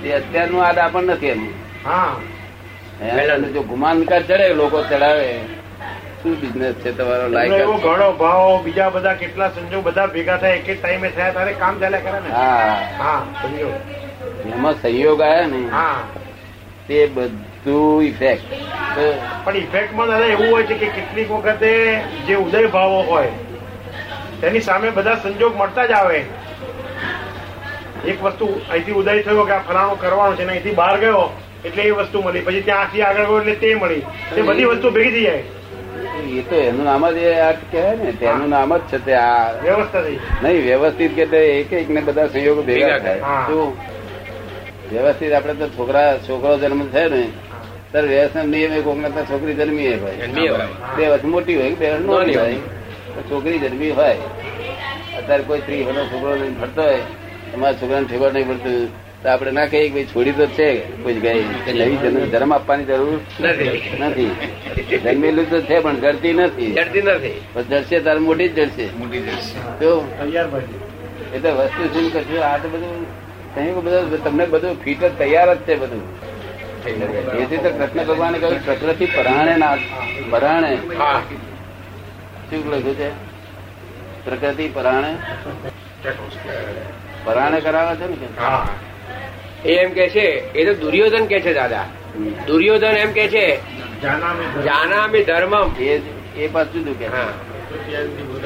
તે 0.02 0.12
અત્યારનું 0.12 0.64
આદ 0.64 0.78
આપણ 0.78 1.02
નથી 1.02 1.26
એનું 1.26 1.48
હા. 1.84 2.16
હે? 3.00 3.10
ગુમાન 3.10 3.52
જો 3.52 3.62
ગુમાનકાર 3.64 4.22
ચડે 4.24 4.54
લોકો 4.54 4.78
ચડાવે. 4.84 5.30
શું 6.18 6.36
બિઝનેસ 6.36 6.76
છે 6.76 6.92
તમારો? 6.92 7.26
લાયક 7.30 7.52
ઘણો 7.78 8.08
ભાવ 8.14 8.62
બીજા 8.64 8.90
બધા 8.90 9.14
કેટલા 9.16 9.50
સંજોગ 9.50 9.84
બધા 9.84 10.06
ભેગા 10.08 10.38
થાય 10.38 10.56
એક 10.56 10.66
જ 10.66 10.76
ટાઈમે 10.76 11.08
થયા 11.10 11.32
તારે 11.32 11.54
કામ 11.56 11.74
ચાલ્યા 11.78 12.04
કરે 12.06 12.20
ને? 12.20 12.30
હા. 12.30 12.76
હા 12.98 13.20
સંજોગ 13.40 13.74
એમાં 14.46 14.74
સંયોગ 14.76 15.20
આવ્યા 15.22 15.46
ને 15.48 15.60
હા. 15.70 15.98
તે 16.88 16.98
બધું 17.08 18.04
ઇફેક્ટ 18.04 18.48
પણ 19.38 19.56
ઇફેક્ટમાં 19.58 20.08
દાદા 20.08 20.28
એવું 20.28 20.48
હોય 20.48 20.66
છે 20.66 20.76
કે 20.76 20.88
કેટલીક 20.90 21.30
વખતે 21.30 21.70
જે 22.24 22.36
ઉદય 22.38 22.68
ભાવો 22.68 23.02
હોય 23.04 23.32
તેની 24.40 24.62
સામે 24.62 24.90
બધા 24.92 25.16
સંજોગ 25.18 25.54
મળતા 25.56 25.86
જ 25.86 25.92
આવે. 25.94 26.20
એક 28.04 28.18
વસ્તુ 28.20 28.46
અહીંથી 28.68 28.94
ઉદય 28.94 29.22
થયો 29.22 29.44
કે 29.44 29.52
આ 29.52 29.62
ફલાણું 29.62 29.98
કરવાનું 29.98 30.36
છે 30.36 30.44
ને 30.44 30.52
અહીંથી 30.52 30.74
બહાર 30.74 30.96
ગયો 30.98 31.24
એટલે 31.64 31.82
એ 31.82 31.90
વસ્તુ 31.90 32.22
મળી. 32.22 32.40
પછી 32.40 32.60
ત્યાંથી 32.60 33.02
આગળ 33.02 33.24
ગયો 33.24 33.38
એટલે 33.38 33.54
તે 33.54 33.74
મળી. 33.74 34.02
તે 34.34 34.42
બધી 34.42 34.64
વસ્તુ 34.64 34.90
ભેગી 34.90 35.10
થઈ 35.10 35.22
જાય. 35.22 35.42
એ 36.38 36.42
તો 36.50 36.56
એનું 36.56 36.84
નામ 36.84 37.10
જ 37.10 37.16
એ 37.16 37.34
આ 37.40 37.52
કહેવાય 37.52 37.96
ને 37.96 38.12
તેનું 38.12 38.48
નામ 38.48 38.76
જ 38.76 38.80
છે 38.80 38.98
તે 39.04 39.14
આ. 39.14 39.52
વ્યવસ્થા 39.62 40.00
નહીં 40.42 40.62
વ્યવસ્થિત 40.62 41.14
કે 41.16 41.36
એક 41.36 41.72
એક 41.72 41.90
ને 41.90 42.00
બધા 42.00 42.26
સંયોગો 42.26 42.62
ભેગા 42.62 42.98
થાય. 42.98 43.20
શું? 43.20 43.76
વ્યવસ્થિત 44.92 45.32
આપડે 45.32 45.54
તો 45.54 45.68
છોકરા 45.68 46.18
છોકરો 46.18 46.58
જન્મ 46.58 46.86
થયો 46.86 47.08
ને 47.08 47.22
ત્યારે 47.92 48.08
વ્યવસ્થિત 48.08 48.44
નિયમ 48.44 48.72
એક 48.72 48.84
કોકને 48.84 49.10
તો 49.10 49.24
છોકરી 49.24 49.54
જન્મી 49.54 49.94
હોય 49.94 50.16
બે 50.96 51.08
વર્ષ 51.08 51.24
મોટી 51.24 51.56
હોય 51.56 51.70
બે 51.70 51.90
વર્ષ 51.90 52.04
નાની 52.04 52.34
હોય. 52.34 52.54
છોકરી 53.30 53.58
જન્મી 53.58 53.90
હોય. 53.90 54.16
અત્યારે 55.18 55.42
કોઈ 55.42 55.58
સ્ત્રી 55.58 55.82
હોનો 55.82 56.04
છોકરો 56.04 56.32
ફરતો 56.60 56.82
હોય 56.82 56.98
તમારા 57.52 57.72
છોકરાને 57.72 58.06
ઠેકવા 58.06 58.30
નહીં 58.30 58.48
પડતું. 58.48 59.09
તો 59.22 59.28
આપણે 59.28 59.50
ના 59.50 59.66
કહીએ 59.66 59.88
કે 59.88 59.90
ભાઈ 59.90 60.04
છોડી 60.04 60.32
તો 60.32 60.46
છે 60.46 60.66
કોઈ 61.02 61.14
ગઈ 61.14 61.44
કે 61.64 61.72
નવી 61.72 61.96
જન્મ 61.96 62.30
ધર્મ 62.30 62.54
આપવાની 62.54 62.84
જરૂર 62.84 63.20
નથી. 63.40 63.80
નથી. 64.00 64.30
જન્મેલું 64.98 65.50
તો 65.50 65.60
છે 65.60 65.80
પણ 65.80 65.96
જડતી 65.96 66.32
નથી. 66.32 66.72
જડતી 66.72 67.02
નથી. 67.02 67.40
જડશે 67.70 68.00
તારે 68.00 68.18
મોટી 68.18 68.48
જ 68.48 68.60
જડશે. 68.60 68.86
તો 69.80 69.90
તૈયાર 70.18 70.46
એટલે 71.34 71.50
વસ્તુ 71.50 71.88
શું 71.94 72.12
કરશું 72.12 72.44
આ 72.44 72.56
તો 72.58 72.68
બધું 72.68 73.06
સંયોગ 73.54 73.84
બધું 73.84 74.24
તમને 74.24 74.46
બધું 74.46 74.82
ફીટ 74.84 75.04
જ 75.04 75.12
તૈયાર 75.18 75.54
જ 75.54 75.58
છે 75.58 75.76
બધું. 75.76 76.02
એથી 77.38 77.56
તો 77.56 77.70
કૃષ્ણ 77.70 78.04
ભગવાને 78.04 78.38
કહ્યું 78.38 78.64
પ્રકૃતિ 78.64 79.06
પરાણે 79.06 79.56
ના 79.56 79.76
પરાણે. 80.30 80.78
હા. 80.98 81.22
શું 82.50 82.72
લખ્યું 82.72 82.96
છે? 82.96 83.10
પ્રકૃતિ 84.24 84.68
પરાણે. 84.68 85.16
પરાણે 87.24 87.60
કરાવે 87.60 87.96
છે 87.96 88.06
ને 88.06 88.16
એ 89.64 89.74
એમ 89.74 89.90
કે 89.90 90.08
છે 90.08 90.52
એ 90.52 90.64
તો 90.64 90.74
દુર્યોધન 90.74 91.26
કે 91.26 91.40
છે 91.40 91.54
દાદા. 91.54 91.84
દુર્યોધન 92.46 92.96
એમ 92.96 93.12
કે 93.12 93.28
છે 93.28 93.56
જાનામી 94.62 95.24
ધર્મ. 95.24 95.50
ધર્મમ. 95.50 95.84
એ 96.36 96.48
પાછું 96.48 96.98
કે? 96.98 97.06
હા. 97.06 97.26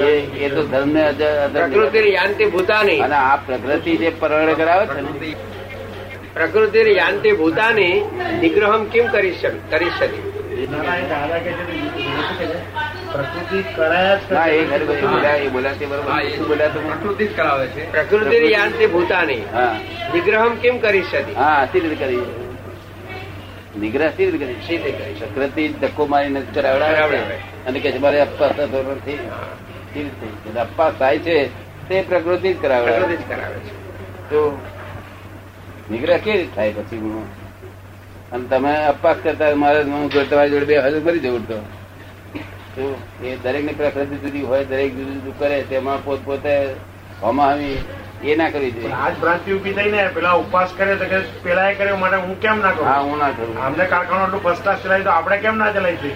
એ 0.03 0.11
એ 0.19 0.49
તો 0.49 0.63
ધર્મ 0.63 0.89
ને 0.89 1.11
પ્રકૃતિ 1.53 2.13
યાંતિ 2.13 2.45
ભૂતાની. 2.45 2.99
અને 2.99 3.15
આ 3.15 3.35
પ્રકૃતિ 3.35 3.97
જે 3.97 4.11
પરણ 4.19 4.53
કરાવે 4.53 4.85
છે 4.85 5.01
ને 5.01 5.35
પ્રકૃતિ 6.33 6.79
યાંતિ 6.79 7.31
ભૂતાની 7.31 8.01
નિગ્રહમ 8.41 8.85
કેમ 8.85 9.07
કરી 9.07 9.31
શક 9.31 9.51
કરી 9.69 9.89
શકે? 9.99 10.35
પ્રકૃતિ 13.15 13.57
એ 15.41 15.47
બોલ્યા 15.47 15.73
બરોબર 15.89 16.67
પ્રકૃતિ 16.67 17.27
જ 17.27 17.35
કરાવે 17.35 17.67
છે. 17.67 17.91
પ્રકૃતિ. 17.91 18.51
યાંતિ 18.51 18.85
ભૂતાની. 18.87 19.41
નિગ્રહમ 20.13 20.55
કેમ 20.55 20.77
કરી 20.77 21.03
શકે 21.03 21.33
હા 21.33 21.65
સી 21.65 21.79
કરી. 21.79 22.25
નિગ્રહ 23.79 24.09
સી 24.09 24.25
રીતે 24.25 24.91
કરી 24.91 25.13
પ્રકૃતિ 25.13 25.67
ધક્કો 25.67 26.05
મારીને 26.05 26.41
કરાવડાવે. 26.53 27.17
અને 27.65 27.79
કે 27.79 27.99
મારે 27.99 28.21
અપવાસ 28.21 28.51
થતો 28.51 28.91
નથી. 28.91 29.29
સી 29.93 30.03
રીતે? 30.03 30.59
અપવાસ 30.59 30.93
થાય 30.93 31.17
છે 31.19 31.47
તે 31.89 32.01
પ્રકૃતિ 32.01 32.53
જ 32.53 32.61
પ્રકૃતિ 32.61 33.15
જ 33.15 33.27
કરાવે 33.29 33.59
છે. 33.59 33.73
તો 34.29 34.61
નિગ્રહ 35.91 36.17
કેવી 36.17 36.37
રીતે 36.37 36.55
થાય 36.55 36.71
પછી 36.71 37.23
અને 38.31 38.47
તમે 38.47 38.75
અપવાસ 38.75 39.15
કરતા 39.23 39.55
મારે 39.55 39.83
હું 39.83 40.29
તમારી 40.29 40.49
જોડે 40.49 40.65
બે 40.65 40.77
હજુ 40.77 41.01
કરી 41.05 41.19
જવું 41.19 41.47
તો 41.47 41.53
એ 42.77 43.37
દરેકની 43.43 43.73
પ્રકૃતિ 43.73 44.15
જુદી 44.17 44.41
હોય 44.43 44.63
દરેક 44.65 44.91
જુદું 44.93 45.13
જુદું 45.15 45.37
કરે 45.39 45.61
તેમાં 45.63 46.03
પોત 46.03 46.19
પોતે 46.25 46.53
હમાવી 47.21 47.77
એ 48.23 48.35
ના 48.35 48.49
કરવી 48.49 48.71
જોઈએ. 48.71 48.93
આજ 48.95 49.13
ભ્રાંતિ 49.21 49.53
ઊભી 49.53 49.73
થઈ 49.73 49.91
ને 49.91 50.03
પેલા 50.15 50.33
ઉપવાસ 50.35 50.73
કરે 50.77 50.95
તો 50.95 51.05
કે 51.05 51.19
પેલા 51.43 51.69
એ 51.69 51.75
કર્યો 51.75 51.97
માટે 51.97 52.17
હું 52.17 52.35
કેમ 52.39 52.57
ના 52.59 52.71
કરું? 52.71 52.87
હા 52.87 53.01
હું 53.01 53.17
ના 53.19 53.31
કરું. 53.31 53.57
અમને 53.67 53.85
કારખાનો 53.85 54.25
એટલું 54.25 54.41
ફર્સ્ટ 54.41 54.63
ક્લાસ 54.63 54.79
ચલાવી 54.83 55.03
તો 55.03 55.11
આપણે 55.11 55.37
કેમ 55.37 55.57
ના 55.57 55.71
ચલાવી 55.71 55.97
શકીએ? 55.97 56.15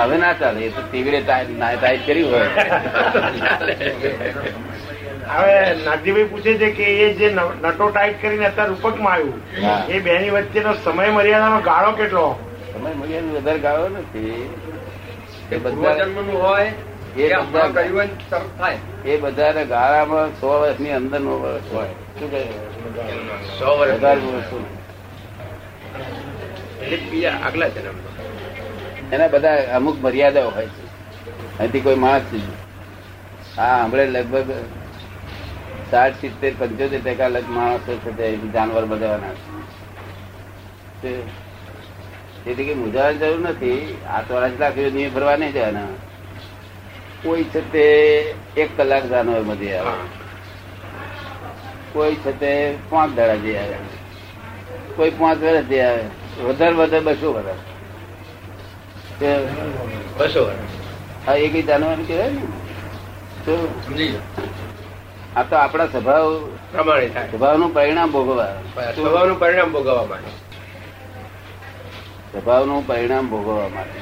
હવે 0.00 0.16
ના 0.18 0.34
ચાલે 0.34 0.60
એ 0.66 0.70
તો 0.70 0.82
ટીવી 0.82 1.22
ટાઈપ 1.22 2.02
કરી 2.06 2.22
હોય. 2.22 2.48
હવે 5.30 5.56
નાગજીભાઈ 5.84 6.24
પૂછે 6.26 6.52
છે 6.58 6.70
કે 6.70 6.86
એ 6.98 7.08
જે 7.14 7.26
નટો 7.30 7.90
ટાઈટ 7.90 8.20
કરીને 8.20 8.46
અત્યારે 8.46 8.70
રૂપકમાં 8.70 9.20
હા. 9.62 9.72
આવ્યું 9.72 9.90
એ 9.90 10.00
બેની 10.00 10.30
વચ્ચેનો 10.30 10.72
સમય 10.84 11.10
મર્યાદાનો 11.12 11.60
ગાળો 11.62 11.92
કેટલો? 11.92 12.26
સમય 12.72 12.90
મર્યાદા 12.94 13.36
વધારે 13.36 13.58
ગાળો 13.58 13.88
નથી. 13.88 14.50
એ 15.52 15.58
બધા 15.58 15.74
પૂર્વજન્મનું 15.74 16.42
હોય 16.42 16.72
એ 17.16 17.22
એ 17.22 17.36
બધા- 17.36 17.78
ને 18.02 18.08
તરત 18.30 18.58
થાય. 18.58 18.78
એ 19.04 19.16
બધા 19.16 19.52
ગાળામાં 19.52 20.40
સો 20.40 20.60
વર્ષની 20.60 20.92
અંદર 20.92 21.20
નો 21.20 21.40
વર્ષ 21.40 21.72
હોય. 21.72 21.88
શું 21.88 22.30
કહે 22.30 22.44
સો 23.58 23.78
વર્ષ 23.78 23.94
વધારે 23.94 24.20
વર્ષો. 24.20 24.64
બીજા 27.10 27.32
આગલા 27.44 27.68
જન્મ 27.68 27.94
એના 29.12 29.28
બધા 29.28 29.68
અમુક 29.74 29.96
મર્યાદાઓ 30.00 30.50
હોય 30.50 30.66
છે. 30.66 30.84
અહીંથી 31.58 31.80
કોઈ 31.80 31.94
માણસ 31.94 32.22
હા 33.58 33.84
હમણે 33.84 34.06
લગભગ 34.06 34.52
સાઠ 35.90 36.12
સિત્તેર 36.20 36.54
પંચોતેર 36.58 37.14
ટકા 37.14 37.28
લગ 37.28 37.44
માણસો 37.48 37.96
છે 37.96 38.16
તે 38.16 38.36
જાનવર 38.36 38.84
બધાના 38.84 39.32
છે. 41.04 41.49
તેથી 42.44 42.64
કે 42.64 42.74
મૂંઝાવાની 42.74 43.18
જરૂર 43.18 43.40
નથી. 43.48 43.98
આ 44.10 44.22
તો 44.22 44.34
અઢાર 44.34 44.60
લાખ 44.60 44.76
નહીં 44.76 45.12
ભરવા 45.12 45.36
નહીં 45.36 45.52
જવાના. 45.52 45.86
કોઈ 47.22 47.44
છે 47.44 47.72
તે 47.72 47.84
એક 48.56 48.76
કલાક 48.76 49.04
જાનો 49.04 49.32
મધ્ય 49.40 49.76
આવે. 49.76 49.96
કોઈ 51.92 52.14
છે 52.14 52.32
તે 52.40 52.76
પાંચ 52.90 53.16
દાડા 53.16 53.34
જે 53.34 53.58
આવે. 53.58 53.76
કોઈ 54.96 55.10
પાંચ 55.10 55.42
વર્ષ 55.42 55.64
જે 55.64 55.80
આવે. 55.80 56.04
વધારે 56.42 56.72
વધારે 56.72 57.04
બસો 57.04 57.32
વર્ષ 57.32 57.60
બસો 60.18 60.44
વર્ષ 60.44 61.28
આ 61.28 61.34
એક 61.34 61.66
જાનવર 61.66 61.96
કહેવાય 62.08 62.30
ને. 62.30 62.42
તો 63.46 63.52
આ 65.36 65.42
તો 65.42 65.56
આપણા 65.56 65.86
સ્વભાવ 65.86 66.46
પ્રમાણે 66.72 67.08
સ્વભાવનું 67.08 67.74
પરિણામ 67.74 68.12
ભોગવવા. 68.12 68.52
સ્વભાવનું 68.94 69.40
પરિણામ 69.40 69.72
ભોગવવા 69.72 70.04
માટે. 70.04 70.49
સ્વભાવનું 72.32 72.80
પરિણામ 72.88 73.24
ભોગવવા 73.32 73.70
માટે. 73.76 74.00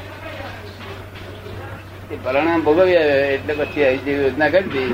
એ 2.12 2.16
પરિણામ 2.24 2.60
ભોગવી 2.66 2.98
એટલે 3.36 3.54
પછી 3.60 3.84
અહીં 3.88 4.04
જે 4.04 4.12
યોજના 4.18 4.50
કરી 4.54 4.90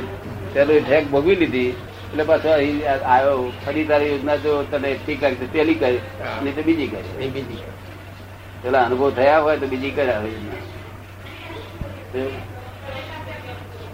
પેલું 0.55 0.81
ઠેક 0.87 1.05
ભોગવી 1.14 1.38
લીધી 1.42 1.73
એટલે 2.11 2.25
પાછો 2.31 2.51
અહીં 2.59 2.79
આવ્યો 3.14 3.42
ફરી 3.64 3.87
તારી 3.90 4.11
યોજના 4.12 4.38
જો 4.44 4.53
તને 4.70 4.88
એકથી 4.94 5.18
કરી 5.23 5.38
તો 5.40 5.47
પેલી 5.55 5.79
કરી 5.83 6.01
નહીં 6.42 6.55
તો 6.57 6.62
બીજી 6.68 6.88
કરી. 6.92 7.29
બીજી 7.35 7.62
પેલા 8.62 8.85
અનુભવ 8.87 9.11
થયા 9.18 9.42
હોય 9.44 9.57
તો 9.62 9.66
બીજી 9.73 9.94
કરાવે. 9.99 10.31
યોજના 10.37 10.62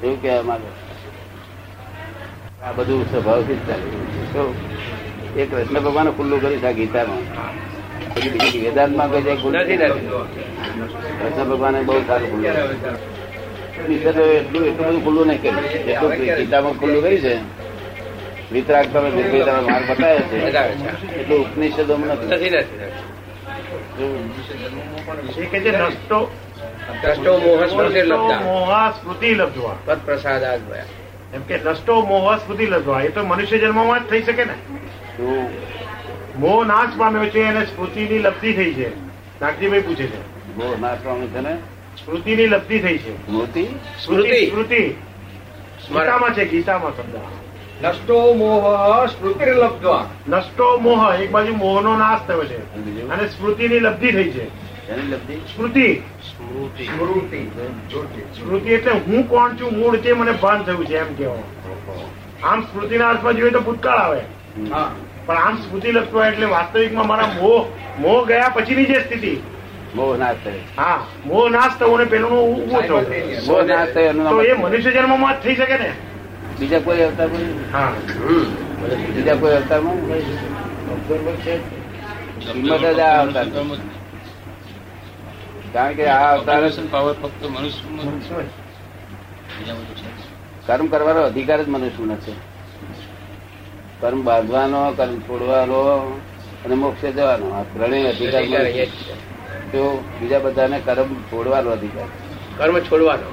એવું 0.03 0.19
કહેવા 0.23 0.45
માંગે 0.49 0.71
આ 2.65 2.73
બધું 2.77 3.03
સ્વભાવથી 3.11 3.59
જ 3.59 3.63
ચાલે. 3.69 3.89
એક 5.41 5.47
કૃષ્ણ 5.51 5.85
ભગવાન 5.87 6.09
ખુલ્લું 6.17 6.39
કરી 6.45 6.61
છે 6.63 6.71
ગીતામાં. 6.79 7.25
વેદાંતમાં 8.63 9.11
કોઈ 9.11 9.23
ખુલ્લું 9.23 9.63
નથી 9.63 9.77
નથી 9.77 10.07
કૃષ્ણ 11.21 11.45
ભગવાને 11.45 11.83
બહુ 11.83 12.01
સારું 12.07 12.31
ખુલ્લું 12.31 12.51
એટલું 14.33 14.67
એટલું 14.67 14.89
બધું 14.89 15.05
ખુલ્લું 15.05 15.27
નહીં 15.27 15.43
કર્યું. 15.43 16.13
ગીતામાં 16.37 16.73
ખુલ્લું 16.73 17.03
કર્યું 17.03 17.21
છે. 17.21 17.37
વિતરાગ 18.53 18.87
તમે 18.93 19.11
નિર્ભયતાનો 19.11 19.63
માર્ગ 19.63 19.91
બતાવ્યો 19.91 20.19
છે. 20.19 20.51
બતાવે 20.51 20.73
છે. 20.73 21.15
એટલું 21.15 21.41
ઉપનિષદો 21.41 21.97
નથી. 21.97 22.49
એમ 31.35 31.43
કે 31.43 31.57
નષ્ટો 31.59 32.01
મોહ 32.01 32.37
સ્મૃતિ 32.37 32.67
લબ્ધવા. 32.67 33.03
એ 33.03 33.09
તો 33.09 33.25
મનુષ્ય 33.25 33.59
જન્મમાં 33.59 34.07
જ 34.07 34.11
થઈ 34.11 34.23
શકે 34.23 34.45
ને. 34.45 34.55
મોહ 36.39 36.65
નાશ 36.67 36.89
પામ્યો 36.99 37.31
છે 37.31 37.43
અને 37.45 37.65
સ્મૃતિની 37.65 38.19
લબ્ધિ 38.19 38.53
થઈ 38.53 38.75
છે. 38.75 38.97
નાગજીભાઈ 39.41 39.81
પૂછે 39.81 40.07
છે. 40.07 40.55
બહુ 40.55 40.81
નાશ 40.81 40.99
પામ્યો 41.05 41.27
છે 41.27 41.41
ને? 41.41 41.55
સ્મૃતિની 42.05 42.47
લબ્ધિ 42.47 42.79
થઈ 42.79 42.99
છે. 42.99 43.27
સ્મૃતિ? 43.27 43.63
સ્મૃતિ. 44.05 44.47
સ્મૃતિ 44.47 44.89
ગીતામાં 45.89 46.35
છે 46.35 46.45
ગીતામાં 46.45 46.97
શબ્દ. 46.97 47.15
નષ્ટો 47.83 48.35
મોહ 48.35 49.07
સ્મૃતિ 49.07 49.51
લબ્ધવા. 49.51 50.07
નષ્ટો 50.29 50.79
મોહ 50.79 51.15
એક 51.15 51.31
બાજુ 51.31 51.57
મોહનો 51.57 51.97
નાશ 51.97 52.29
થયો 52.29 52.45
છે. 52.45 52.75
અને 53.09 53.29
સ્મૃતિની 53.29 53.81
લબ્ધિ 53.81 54.13
થઈ 54.13 54.31
છે. 54.31 54.49
સ્મૃતિ. 55.57 55.95
સ્મૃતિ. 55.95 56.85
સ્મૃતિ. 56.85 57.45
સ્મૃતિ. 58.41 58.69
એટલે 58.69 58.93
હું 58.93 59.29
કોણ 59.29 59.57
છું 59.57 59.79
મૂળ 59.79 59.97
છે 59.97 60.13
મને 60.13 60.33
ભાન 60.33 60.63
થયું 60.63 60.87
છે 60.87 60.99
એમ 60.99 61.15
કેવો 61.15 61.43
આમ 62.45 62.61
સ્મૃતિના 62.61 63.09
અર્થમાં 63.09 63.35
જોઈએ 63.35 63.51
તો 63.51 63.61
ભૂતકાળ 63.61 63.99
આવે. 63.99 64.21
હા. 64.73 64.93
પણ 65.27 65.37
આમ 65.39 65.57
સ્મૃતિ 65.59 65.93
લખતો 65.93 66.25
એટલે 66.25 66.47
વાસ્તવિકમાં 66.47 67.07
મારા 67.07 67.31
મોહ 67.35 67.63
મોહ 67.99 68.21
ગયા 68.27 68.51
પછીની 68.51 68.87
જે 68.87 69.01
સ્થિતિ. 69.01 69.33
મોહ 69.95 70.13
નાશ 70.17 70.37
થયો. 70.45 70.63
હા 70.77 70.99
મોહ 71.25 71.47
નાશ 71.51 71.75
થવો 71.79 71.99
ને 71.99 72.05
પેલું 72.05 72.33
ઊભો 72.33 72.79
થયો. 72.83 73.01
મોહ 73.47 73.63
નાશ 73.65 73.89
થયો 73.89 74.13
તો 74.31 74.43
એ 74.43 74.55
મનુષ્ય 74.55 74.91
જન્મમાં 74.91 75.35
જ 75.35 75.43
થઈ 75.43 75.57
શકે 75.57 75.77
ને? 75.79 75.91
બીજા 76.59 76.81
કોઈ 76.81 77.03
અવતાર 77.03 77.29
હા. 77.73 77.93
બીજા 79.15 79.37
કોઈ 79.37 79.53
અવતારમાં 79.53 79.99
કિંમત 82.43 82.69
જ 82.81 83.01
આ 83.01 83.21
અવતાર 83.21 83.47
કારણ 85.73 85.95
કે 85.95 86.05
આ 86.09 86.31
અવતાર 86.33 86.63
પાવર 86.91 87.15
ફક્ત 87.23 87.43
મનુષ્ય 87.51 88.45
કર્મ 90.67 90.87
કરવાનો 90.89 91.21
અધિકાર 91.23 91.61
જ 91.65 91.69
મનુષ્યનો 91.69 92.17
છે. 92.17 92.33
કર્મ 94.01 94.23
બાંધવાનો 94.23 94.93
કર્મ 94.93 95.19
છોડવાનો 95.19 96.21
અને 96.65 96.75
મોક્ષે 96.75 97.13
જવાનો. 97.13 97.51
આ 97.51 97.63
ત્રણેય 97.63 98.09
અધિકાર. 98.09 98.85
તો 99.73 100.05
બીજા 100.21 100.39
બધાને 100.39 100.81
કર્મ 100.85 101.15
છોડવાનો 101.15 101.71
અધિકાર. 101.71 102.07
કર્મ 102.57 102.81
છોડવાનો. 102.81 103.33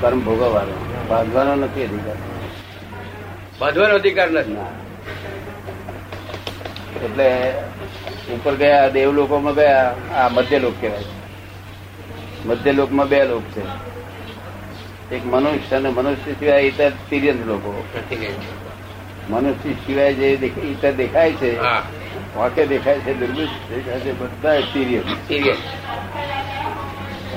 કર્મ 0.00 0.20
ભોગવવાનો. 0.20 1.04
બાંધવાનો 1.08 1.54
નથી 1.54 1.84
અધિકાર. 1.84 2.16
બાંધવાનો 3.58 3.94
અધિકાર 3.94 4.30
નથી. 4.30 4.52
ના. 4.52 4.66
એટલે 7.04 7.52
ઉપર 8.34 8.54
ગયા 8.54 8.88
દેવલોકોમાં 8.88 9.54
ગયા 9.54 9.94
આ 10.16 10.28
મધ્ય 10.28 10.58
લોક 10.58 10.74
કહેવાય 10.80 11.04
મધ્ય 12.46 12.72
લોકમાં 12.72 13.08
બે 13.08 13.24
લોક 13.24 13.42
છે. 13.42 13.88
એક 15.14 15.26
મનુષ્ય 15.26 15.76
અને 15.76 15.88
મનુષ્ય 15.88 16.32
સિવાય 16.32 16.60
ઇતર 16.60 16.90
તિર્યંત 17.10 17.46
લોકો. 17.46 17.84
મનુષ્ય 19.28 19.72
સિવાય 19.86 20.14
જે 20.14 20.28
ઇતર 20.72 20.92
દેખાય 20.92 21.32
છે. 21.32 21.50
વાકે 22.36 22.66
દેખાય 22.66 22.98
છે 22.98 23.12
દુર્બીન 23.14 23.50
દેખાય 23.68 24.00
છે 24.00 24.12
બધા 24.12 24.60
સિરિયસ 24.60 25.04
સિરિયસ 25.28 25.60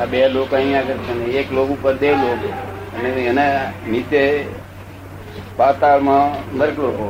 આ 0.02 0.06
બે 0.06 0.28
લોકો 0.30 0.56
અહીંયા 0.56 0.80
આગળ 0.80 1.02
છે 1.06 1.14
ને 1.14 1.26
એક 1.40 1.52
લોક 1.52 1.70
ઉપર 1.70 1.94
દેવ 1.94 2.16
લોક. 2.16 2.42
અને 2.96 3.10
એના 3.22 3.72
નીચે 3.88 4.24
પાતાળમાં 5.58 6.58
નર્ક 6.58 6.78
લોકો. 6.80 7.08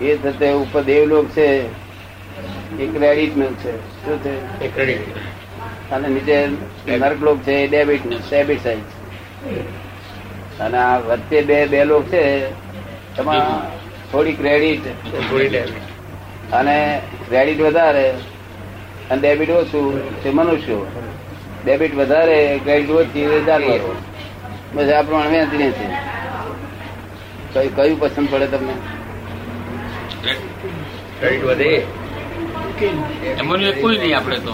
એ 0.00 0.16
થતે 0.16 0.52
ઉપર 0.52 0.82
દેવલોક 0.82 1.26
છે 1.28 1.46
એક 2.80 3.36
નું 3.36 3.54
છે. 3.56 3.72
શું 4.04 4.16
છે? 4.24 4.64
એ 4.64 4.68
ક્રેડિટ 4.68 5.92
અને 5.92 6.08
નીચે 6.08 6.36
નર્ક 6.86 7.20
લોક 7.22 7.38
છે 7.38 7.52
એ 7.52 7.66
ડેબિટ 7.66 8.04
ડેબિટ 8.28 8.62
સાઈડ 8.62 8.88
અને 10.60 10.78
આ 10.78 10.98
વચ્ચે 10.98 11.42
બે 11.42 11.66
બે 11.66 11.84
લોક 11.84 12.04
છે 12.04 12.22
એમાં 13.18 13.70
થોડી 14.12 14.32
ક્રેડિટ 14.32 14.86
થોડી 15.30 15.48
ડેબિટ 15.48 16.52
અને 16.52 17.02
ક્રેડિટ 17.28 17.60
વધારે 17.60 18.10
અને 19.10 19.20
ડેબિટ 19.20 19.50
ઓછું 19.50 20.22
તે 20.22 20.30
મનુષ્યો. 20.30 20.86
ડેબિટ 21.64 21.94
વધારે 21.94 22.60
ક્રેડિટ 22.64 22.90
ઓછી 22.90 23.44
જાનવરો 23.46 23.96
બસ 24.74 24.88
આ 24.88 25.02
પ્રમાણે 25.02 25.40
વેચીને 25.40 25.70
છે. 25.70 25.86
કયું 27.54 27.76
કયું 27.76 28.00
પસંદ 28.00 28.28
પડે 28.30 28.46
તમને? 28.46 28.74
ક્રેડિટ 31.20 31.44
વધે. 31.44 31.86
એમાંનું 33.38 33.68
એક 33.68 33.82
કોઈ 33.82 33.98
નહીં 33.98 34.16
આપણે 34.16 34.38
તો. 34.38 34.52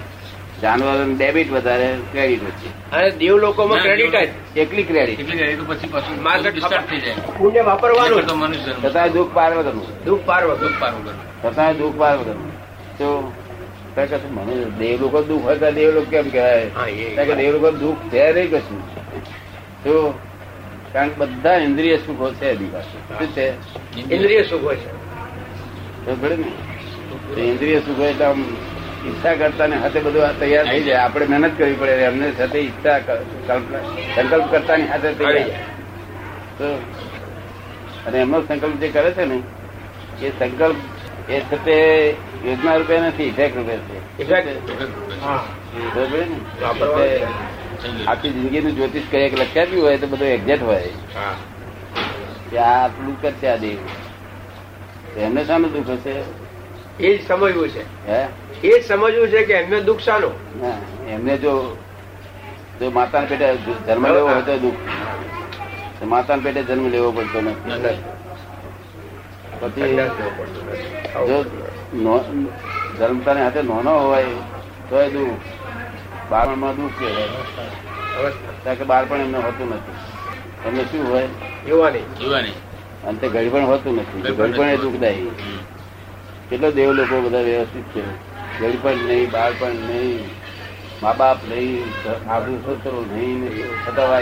જાનવરો 0.63 1.15
ડેબિટ 1.17 1.53
વધારે 1.53 1.97
ક્રેડિટ 2.13 2.43
ઓછી 2.43 2.69
અને 2.93 3.11
દેવ 3.11 3.37
લોકોમાં 3.37 3.79
ક્રેડિટ 3.79 4.17
જ. 4.17 4.59
એકલી 4.59 4.83
ક્રેડિટ? 4.83 5.21
એટલે 5.21 5.47
કે 5.47 5.63
પછી 5.63 5.89
પાછું 5.89 6.23
માર્કેટ 6.23 6.55
ડિસ્ટર્બ 6.55 6.83
થઈ 6.91 7.01
જાય. 7.01 7.15
પુણ્ય 7.15 7.61
વાપરવાનું. 7.61 8.27
તો 8.27 8.35
મનુષ્ય 8.35 8.89
તથા 8.89 9.07
દુઃખ 9.07 9.31
પાર 9.35 9.57
વગરનું 9.57 10.05
દુઃખ 10.05 10.21
પાર 10.27 10.45
વગર 10.45 10.57
દુઃખ 10.57 10.81
પારવું 10.81 11.05
કરવું. 11.05 11.43
તથા 11.43 11.73
દુઃખ 11.73 11.95
પાર 11.99 12.19
વગરનું 12.19 12.57
તો 12.99 13.33
કશું 13.97 14.35
મને 14.35 14.65
દેવ 14.79 15.01
લોકો 15.01 15.23
દુઃખ 15.23 15.43
હોય 15.43 15.57
તો 15.57 15.71
દેવ 15.71 15.91
લોકો 15.91 16.11
કેમ 16.11 16.29
કહેવાય? 16.29 16.91
એ- 16.91 17.35
દેવ 17.35 17.53
લોકો 17.53 17.71
દુઃખ 17.71 17.97
થયા 18.11 18.33
નહીં 18.33 18.51
કશું. 18.51 18.97
તો 19.85 20.19
કારણ 20.97 21.09
કે 21.09 21.15
બધા 21.15 21.57
ઇન્દ્રિય 21.57 21.97
સુખો 21.97 22.33
છે 22.33 22.51
એની 22.51 22.65
પાસે 22.65 23.19
શું 23.19 23.33
છે? 23.33 23.53
ઇન્દ્રિય 24.15 24.43
સુખો 24.43 24.75
છે. 24.75 26.37
ને? 26.37 27.41
ઇન્દ્રિય 27.41 27.79
સુખો 27.79 28.05
એટલે 28.05 28.25
આમ 28.25 28.45
ઈચ્છા 29.07 29.35
કરતા 29.35 29.67
ને 29.67 29.77
હાથે 29.77 30.01
બધું 30.01 30.41
તૈયાર 30.41 30.67
થઈ 30.67 30.83
જાય. 30.83 30.97
આપણે 30.97 31.27
મહેનત 31.27 31.59
કરવી 31.59 31.73
પડે 31.73 31.93
એમને 31.93 32.33
સાથે 32.39 32.59
ઈચ્છા 32.59 33.01
સંકલ્પ 34.17 34.51
કરતા 34.51 34.77
ની 34.77 34.83
હાથે 34.83 35.13
તૈયાર 35.13 35.39
જાય. 35.39 35.59
તો 36.59 36.83
અને 38.07 38.19
એમનો 38.19 38.41
સંકલ્પ 38.41 38.77
જે 38.77 38.89
કરે 38.89 39.11
છે 39.11 39.25
ને 39.25 39.43
એ 40.23 40.31
સંકલ્પ 40.31 40.77
એ 41.31 41.41
છતે 41.41 42.15
યોજના 42.45 42.77
રૂપે 42.77 43.01
નથી 43.01 43.25
ઇફેક્ટ 43.25 43.57
રૂપે 43.57 43.77
છે. 43.77 44.23
ઇફેક્ટ 44.23 44.47
ને? 44.47 44.53
આખી 48.07 48.31
જિંદગીનું 48.31 48.77
જ્યોતિષ 48.77 49.03
કઈ 49.11 49.19
એક 49.19 49.39
હોય 49.79 49.99
તો 49.99 50.07
બધું 50.07 50.29
એક્ઝેક્ટ 50.29 50.63
હોય. 50.63 50.89
કે 52.51 52.59
આ 52.59 52.85
આટલું 52.85 53.23
કરશે 53.23 53.49
આ 53.49 53.57
દેવ. 53.57 53.77
એમને 55.19 55.45
શાનું 55.45 55.73
દુઃખ 55.73 55.91
હશે? 55.91 56.15
એ 57.01 57.19
જ 57.19 57.29
સમજવું 57.29 57.69
છે. 57.69 58.09
હે? 58.09 58.27
એ 58.65 58.81
જ 58.81 58.87
સમજવું 58.87 59.29
છે 59.29 59.45
કે 59.45 59.53
એમને 59.53 59.81
દુઃખ 59.81 59.99
શાનું? 59.99 60.63
એમને 61.09 61.39
જો 61.39 61.77
જો 62.81 62.91
માતાના 62.91 63.27
પેટે 63.27 63.57
જન્મ 63.57 64.07
લેવો 64.15 64.29
હોય 64.29 64.43
તો 64.43 64.59
દુઃખ. 64.59 64.75
માતા 64.75 66.07
માતાના 66.07 66.43
પેટે 66.43 66.63
જન્મ 66.63 66.89
લેવો 66.89 67.11
પડતો 67.13 67.41
નથી. 67.41 67.71
પછી 69.61 69.97
જો 71.15 71.45
નો- 71.95 72.47
જન્મતાની 72.99 73.41
હાથે 73.41 73.63
નોનો 73.63 73.99
હોય 73.99 74.25
તો 74.89 75.03
એ 75.03 75.11
દુઃખ. 75.11 75.39
બાળપણમાં 76.31 76.77
દુઃખ 76.77 76.93
કહેવાય 76.99 78.31
કારણ 78.65 78.75
કે 78.75 78.85
બાળપણ 78.85 79.17
એમને 79.17 79.39
હોતું 79.39 79.69
નથી. 79.71 79.97
એમને 80.69 80.83
શું 80.85 81.13
હોય? 81.13 81.29
યુવાની 81.69 81.99
અને 83.05 83.19
તે 83.19 83.29
ગળપણ 83.29 83.65
હોતું 83.65 83.97
નથી. 83.97 84.21
ગળપણ 84.21 84.69
એ 84.69 84.77
દુઃખદાયી. 84.77 85.31
કેટલો 86.51 86.71
દેવ 86.71 86.93
લોકો 86.93 87.21
બધા 87.21 87.41
વ્યવસ્થિત 87.41 87.85
છે. 87.85 88.03
ગળપણ 88.61 88.97
નહીં 89.09 89.31
બાળપણ 89.31 89.69
નહીં 89.69 90.31
મા 91.03 91.13
બાપ 91.13 91.39
નહીં 91.49 91.85
સાસુ 92.03 92.59
સસરો 92.59 93.05
નહીં 93.13 93.65
છતાં 93.87 94.21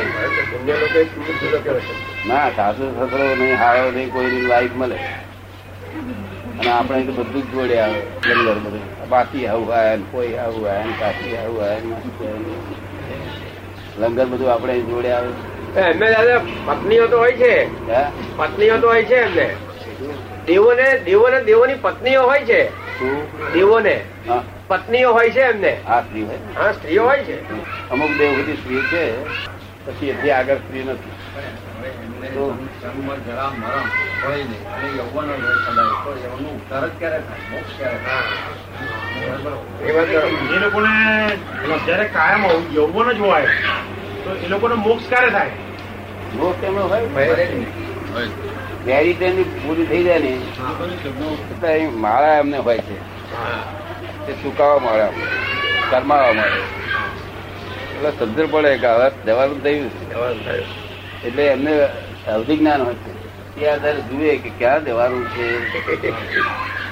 ના 2.29 2.51
સાસુ 2.51 2.91
સસરો 2.91 3.35
નહીં 3.35 3.57
હારો 3.59 3.91
નહીં 3.91 4.13
કોઈની 4.13 4.41
લાઈફ 4.41 4.73
મળે. 4.75 4.99
અને 6.61 6.71
આપણે 6.71 7.03
તો 7.03 7.13
બધું 7.13 7.43
જ 7.43 7.53
જોડે 7.53 7.79
આવે 7.79 8.01
જંગલ 8.01 8.55
બધું. 8.55 9.09
બાકી 9.09 9.47
આવું 9.47 9.75
આયા 9.75 9.97
ને 9.97 10.05
કોઈ 10.11 10.35
આવું 10.35 10.71
આયા 10.71 10.85
ને 10.85 11.37
આવું 11.39 11.63
આયા. 11.63 11.79
લંગર 13.99 14.27
બધું 14.27 14.53
આપણે 14.53 14.81
જોડે 14.81 15.11
આવે. 15.11 15.29
એમને 15.81 16.07
દાદા 16.13 16.41
પત્નીઓ 16.67 17.07
તો 17.07 17.19
હોય 17.19 17.33
છે. 17.33 17.55
પત્નીઓ 18.37 18.79
તો 18.79 18.89
હોય 18.89 19.05
છે 19.05 19.15
એમને. 19.15 19.55
દેવોને 20.47 20.99
દેવોને 20.99 21.45
દેવોની 21.45 21.75
પત્નીઓ 21.75 22.23
હોય 22.23 22.41
છે. 22.41 22.71
દેવોને. 23.53 24.01
પત્નીઓ 24.69 25.13
હોય 25.13 25.31
છે 25.31 25.41
એમને. 25.41 25.77
આ 25.87 26.01
સ્ત્રી 26.01 26.23
હોય. 26.23 26.39
હા 26.57 26.73
સ્ત્રીઓ 26.73 27.03
હોય 27.05 27.19
છે. 27.19 27.37
અમુક 27.91 28.11
દેવ 28.19 28.43
બધી 28.43 28.53
સ્ત્રી 28.53 28.81
છે 28.81 29.05
પછી 29.87 30.09
એથી 30.09 30.31
આગળ 30.31 30.55
સ્ત્રી 30.55 30.83
નથી. 30.83 31.11
તો 32.35 32.45
એ 39.87 39.93
વાત 39.93 40.07
કરો. 40.07 40.29
એ 40.55 40.59
લોકોને 40.59 40.93
જયારે 41.87 42.05
કાયમ 42.05 42.45
યૌવન 42.75 43.13
જ 43.13 43.21
હોય 43.21 43.49
તો 44.25 44.31
એ 44.45 44.49
લોકોને 44.49 44.75
મોક્ષ 44.75 45.09
ક્યારે 45.09 45.31
થાય 45.31 45.51
મોક્ષ 46.35 46.65
એમનો 46.65 46.83
હોય. 46.83 47.03
વેરી 48.87 49.15
ટ્રેન 49.15 49.43
પૂરી 49.43 49.87
થઈ 49.87 50.05
જાય 50.05 50.19
ને 50.19 50.33
એટલે 51.51 51.69
અહીં 51.69 52.01
માળા 52.01 52.39
એમને 52.39 52.59
હોય 52.59 52.79
છે 52.79 52.95
એ 52.95 52.97
તે 54.27 54.33
સુકાવા 54.33 54.79
માળા 54.79 55.11
કરમાવા 55.91 56.33
મળે 56.33 56.63
એટલે 57.95 58.11
સમજણ 58.11 58.47
પડે 58.47 58.77
કે 58.77 58.87
હવે 58.87 59.11
થયું 59.11 59.91
છે. 59.91 60.15
થયું. 60.45 60.67
એટલે 61.25 61.47
એમને 61.47 61.73
અવધિ 62.29 62.57
જ્ઞાન 62.57 62.83
હોય 62.83 62.95
છે. 62.95 63.13
એ 63.61 63.67
આધારે 63.67 64.01
જુએ 64.01 64.37
કે 64.37 64.51
ક્યાં 64.59 64.85
જવાનું 64.85 65.29
છે. 65.29 65.47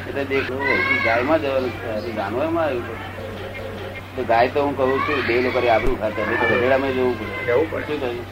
એટલે 0.09 0.25
દેખો 0.25 0.57
ગાયમાં 1.05 1.42
જવાનું 1.42 1.71
છે. 1.71 2.12
જાનવરમાં 2.16 2.64
આવ્યું 2.64 2.88
છે. 2.88 2.95
તો 4.16 4.25
ગાય 4.25 4.49
તો 4.49 4.62
હું 4.62 4.77
કહું 4.77 4.99
છું 5.01 5.27
બે 5.27 5.40
લોકો 5.40 5.68
આબરું 5.68 6.01
ખાતા 6.01 6.23
નહીં 6.27 6.40
તો 6.40 6.47
ગધેડામાં 6.55 6.92
જવું 6.92 7.18
પડે. 7.18 7.53
જવું 7.53 7.71
પડે. 7.71 7.85
શું 7.85 8.01
કહ્યું 8.01 8.27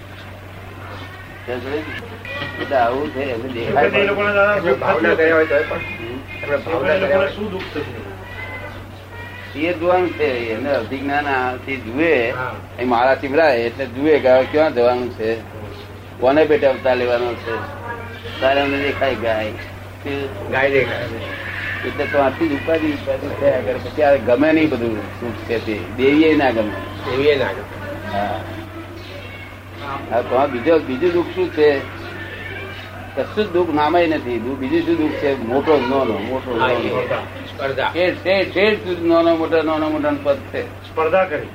એટલે 2.61 2.77
આવું 2.77 3.11
છે. 3.11 3.21
એમને 3.21 3.49
એ 3.49 3.67
દેખાય 6.99 7.29
શું 7.29 7.51
દુઃખ 7.51 7.63
થશે? 7.75 9.61
એ 9.61 9.73
જોવાનું 9.73 10.11
છે. 10.11 10.25
એમને 10.25 10.71
અભિજ્ઞાન 10.75 11.27
આથી 11.27 11.77
જુએ. 11.77 12.33
માળા 12.85 13.15
ચીમરાય 13.15 13.59
એટલે 13.59 13.87
જુએ 13.87 14.19
કે 14.19 14.43
ક્યાં 14.43 14.75
જવાનું 14.75 15.11
છે. 15.11 15.60
કોને 16.21 16.45
પેટે 16.45 16.67
અવતાર 16.67 16.97
લેવાનો 16.97 17.35
છે? 17.35 17.81
તારે 18.41 18.61
અમને 18.61 18.83
દેખાય 18.83 19.15
ગાય. 19.15 19.53
ગાય 20.51 20.71
દેખાય. 20.71 21.09
એટલે 21.87 22.05
તો 22.05 22.19
આથી 22.19 22.49
ઉપાધિ 22.49 22.93
ઉપાધિ 22.93 23.27
થયા 23.41 23.61
કરે. 23.61 23.73
પછી 23.73 24.03
આ 24.03 24.15
ગમે 24.15 24.53
નહીં 24.53 24.71
બધું 24.71 25.21
સુખ 25.21 25.33
છે 25.33 25.67
તે. 25.67 25.81
દેવીએ 25.97 26.37
ના 26.37 26.51
ગમે. 26.51 26.71
દેવીએ 27.11 27.37
ના 27.37 27.45
ગમે. 27.45 28.13
હા. 28.13 30.21
તો 30.21 30.47
બીજો 30.47 30.79
બીજું 30.79 31.13
દુઃખ 31.13 31.27
શું 31.35 31.53
છે? 31.53 31.81
કશું 33.17 33.45
જ 33.45 33.53
દુઃખ 33.53 33.75
નામે 33.75 34.07
નથી. 34.07 34.39
બીજું 34.39 34.81
શું 34.81 34.97
દુઃખ 34.97 35.13
છે? 35.13 35.43
મોટો 35.43 35.77
નો 35.77 36.19
મોટો 36.19 36.59
નાનો. 36.59 37.25
સ્પર્ધા. 37.57 37.91
ઠેઠ 37.95 38.55
ઠેઠ 38.55 38.79
સુધી 38.79 39.09
નાનો 39.09 39.37
મોટો 39.37 39.89
મોટા 39.89 40.13
પદ 40.23 40.37
છે. 40.37 40.67
સ્પર્ધા 40.67 41.25
કરી. 41.25 41.47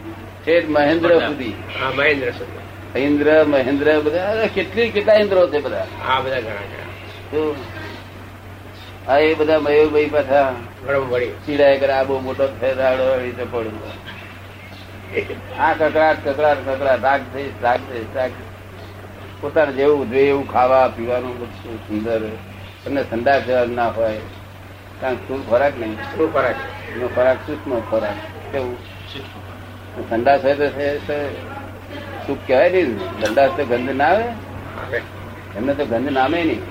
ઠેઠ 0.46 0.70
મહેન્દ્ર 0.70 1.20
સુધી. 1.20 1.54
મહેન્દ્ર 1.98 2.32
સુધી. 2.32 2.65
ઇન્દ્ર 2.96 3.44
મહેન્દ્ર 3.44 4.00
બધા 4.00 4.50
કેટલી 4.54 4.90
કેટલા 4.90 5.14
ઇન્દ્રો 5.14 5.48
છે 5.48 5.60
બધા? 5.60 5.86
હા 6.08 6.20
બધા 6.20 6.40
ઘણા 6.40 6.54
ઘણા. 6.54 9.18
એ 9.18 9.34
બધા 9.34 9.60
મયુરભાઈ 9.60 10.06
પાછા 10.06 10.54
ચીડાય 11.46 11.78
કરે 11.78 11.94
આ 11.94 12.04
બહુ 12.04 12.20
મોટો 12.20 12.48
ફેરાડો 12.48 13.16
રીતે 13.16 13.46
પડ્યું. 13.52 13.80
આ 15.60 15.74
કકડાટ 15.74 16.28
કકડાટ 16.28 16.70
કકડાટ 16.70 17.04
રાગ 17.04 17.22
થઈ 17.34 17.52
રાગ 17.62 17.80
થઈ 17.90 18.06
રાગ 18.16 18.32
પોતાને 19.42 19.72
જેવું 19.72 20.10
જોઈએ 20.10 20.30
એવું 20.30 20.52
ખાવા 20.52 20.88
પીવાનું 20.88 21.40
બધું 21.40 21.78
સુંદર 21.78 22.22
તમને 22.86 23.04
ઠંડા 23.04 23.40
જવાનું 23.40 23.76
ના 23.76 23.88
હોય. 23.88 24.20
કારણ 25.02 25.16
કે 25.16 25.50
ખોરાક 25.50 25.80
નહીં? 25.80 25.96
શું 25.96 26.34
ખોરાક? 26.34 26.56
એનો 26.96 27.08
ખોરાક 27.08 27.38
સૂક્ષ્મ 27.38 27.80
ખોરાક. 27.80 28.16
કેવું? 28.52 28.78
ઠંડા 30.10 30.38
થાય 30.38 30.54
તો 30.54 30.68
છે 30.68 30.98
તો 30.98 31.14
સુખ 32.28 32.42
કહેવાય 32.48 32.70
નહીં 32.72 32.92
ઠંડા 33.20 33.48
તો 33.58 33.64
ગંધ 33.66 33.96
ના 33.96 34.10
આવે? 34.10 34.28
એમને 35.58 35.74
તો 35.74 35.86
ગંધ 35.86 36.12
નામે 36.12 36.40
નહીં. 36.44 36.64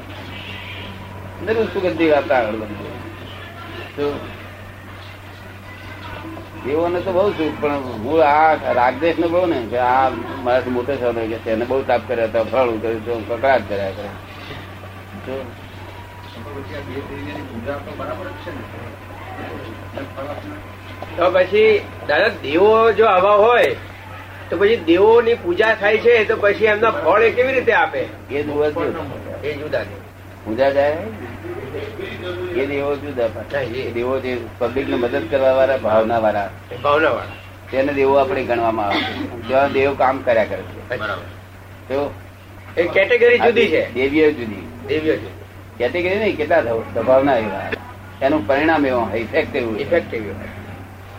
અંદર 1.41 1.57
સુગંધી 1.73 2.11
વાતા 2.11 2.39
આગળ 2.39 2.63
તો 3.97 4.07
તો 6.99 7.13
બહુ 7.13 7.25
સુખ 7.33 7.57
પણ 7.61 7.83
હું 8.05 8.23
આ 8.27 8.73
રાગદેશ 8.73 9.19
ને 9.19 9.27
બહુ 9.27 9.43
ને 9.47 9.59
કે 9.71 9.79
આ 9.79 10.11
મારાથી 10.45 10.71
મોટો 10.71 10.93
થવાનો 10.95 11.27
કે 11.33 11.39
તેને 11.45 11.65
બહુ 11.65 11.81
તાપ 11.83 12.07
કર્યા 12.09 12.29
હતા 12.29 12.45
ફળું 12.45 12.79
કર્યું 12.81 13.03
તો 13.05 13.19
કકડાટ 13.29 13.63
કર્યા 13.69 13.93
કરે 13.93 14.09
તો 15.27 15.35
તો 21.17 21.25
પછી 21.33 21.83
દાદા 22.09 22.33
દેવો 22.43 22.71
જો 22.93 23.05
આવા 23.09 23.37
હોય 23.37 23.71
તો 24.55 24.61
પછી 24.61 24.77
દેવોની 24.77 25.35
પૂજા 25.35 25.75
થાય 25.75 25.99
છે 25.99 26.25
તો 26.25 26.37
પછી 26.37 26.65
એમના 26.65 26.91
ફળ 26.91 27.23
એ 27.23 27.31
કેવી 27.31 27.53
રીતે 27.53 27.73
આપે? 27.73 27.99
એ 28.31 28.43
જુઓ 28.43 28.65
એ 29.45 29.55
જુદા 29.55 29.85
પૂજા 30.45 30.71
જાય 30.71 30.97
એ 32.57 32.67
દેવો 32.67 32.97
જુદા. 32.97 33.59
એ 33.59 33.91
દેવો 33.91 34.19
જે 34.19 34.39
પબ્લિક 34.59 34.89
ને 34.89 34.97
મદદ 34.97 35.31
કરવા 35.31 35.53
વાળા 35.53 35.77
ભાવના 35.77 36.19
વાળા 36.19 36.51
ભાવના 36.85 37.09
વાળા 37.09 37.71
તેને 37.71 37.93
દેવો 37.93 38.15
આપણે 38.15 38.43
ગણવામાં 38.43 38.87
આવે 38.87 39.03
જ્યાં 39.49 39.73
દેવ 39.73 39.95
કામ 39.95 40.19
કર્યા 40.19 40.45
કરે 40.45 40.63
છે. 40.63 40.97
તો 41.89 42.15
એ 42.77 42.83
કેટેગરી 42.83 43.39
જુદી 43.39 43.69
છે. 43.69 43.95
દેવીઓ 43.95 44.31
જુદી. 44.31 44.67
દેવીઓ 44.89 45.15
જુદી. 45.15 45.45
કેટેગરી 45.79 46.19
નહીં 46.19 46.37
કેટલા 46.37 46.61
થવું 46.61 46.85
સ્વભાવના 46.95 47.37
એવા. 47.37 47.71
એનું 48.23 48.47
પરિણામ 48.47 48.87
એવું 48.87 49.15
ઇફેક્ટ 49.15 49.57
એવું 49.57 49.81
ઇફેક્ટિવ 49.81 50.23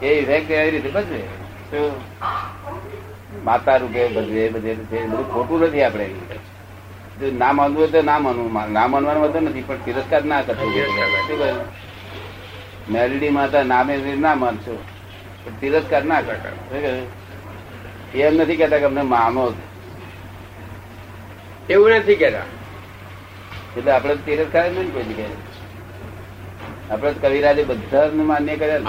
એ 0.02 0.08
ઇફેક્ટ 0.08 0.52
એવી 0.52 0.72
રીતે 0.72 0.90
તો 0.90 2.02
માતા 3.46 3.78
રૂપે 3.78 4.08
બધે 4.08 4.50
બધે 4.50 4.74
બધું 4.74 5.34
ખોટું 5.34 5.60
નથી 5.62 5.84
આપણે. 5.84 6.06
જો 7.20 7.26
ના 7.38 7.52
માનવું 7.52 7.80
હોય 7.80 7.88
તો 7.88 8.02
ના 8.02 8.20
માનવું 8.20 8.54
ના 8.74 8.88
માનવાનું 8.88 9.22
વાંધો 9.22 9.40
નથી 9.40 9.62
પણ 9.62 9.78
તિરસ્કાર 9.86 10.24
ના 10.26 10.42
કરતો 10.42 10.66
શું 11.28 11.40
મેલડી 12.92 13.30
માતા 13.30 13.64
નામે 13.64 13.94
ના 14.20 14.36
માનશો 14.36 14.74
પણ 15.46 15.52
તિરસ્કાર 15.60 16.04
ના 16.04 16.22
કરતા. 16.22 16.54
એમ 18.16 18.36
નથી 18.36 18.56
કેતા 18.56 18.78
કે 18.78 18.86
અમને 18.86 19.02
માનો 19.02 19.44
એવું 21.70 21.90
નથી 21.90 22.16
કેતા 22.16 22.48
એટલે 23.78 23.92
આપણે 23.92 24.16
તિરસ્કાર 24.26 24.72
નહીં 24.72 24.94
કોઈ 24.94 25.04
જગ્યાએ. 25.04 25.38
આપણે 26.92 27.14
કવિરાજે 27.14 27.64
બધા 27.64 28.10
માન્ય 28.14 28.56
કર્યા 28.56 28.80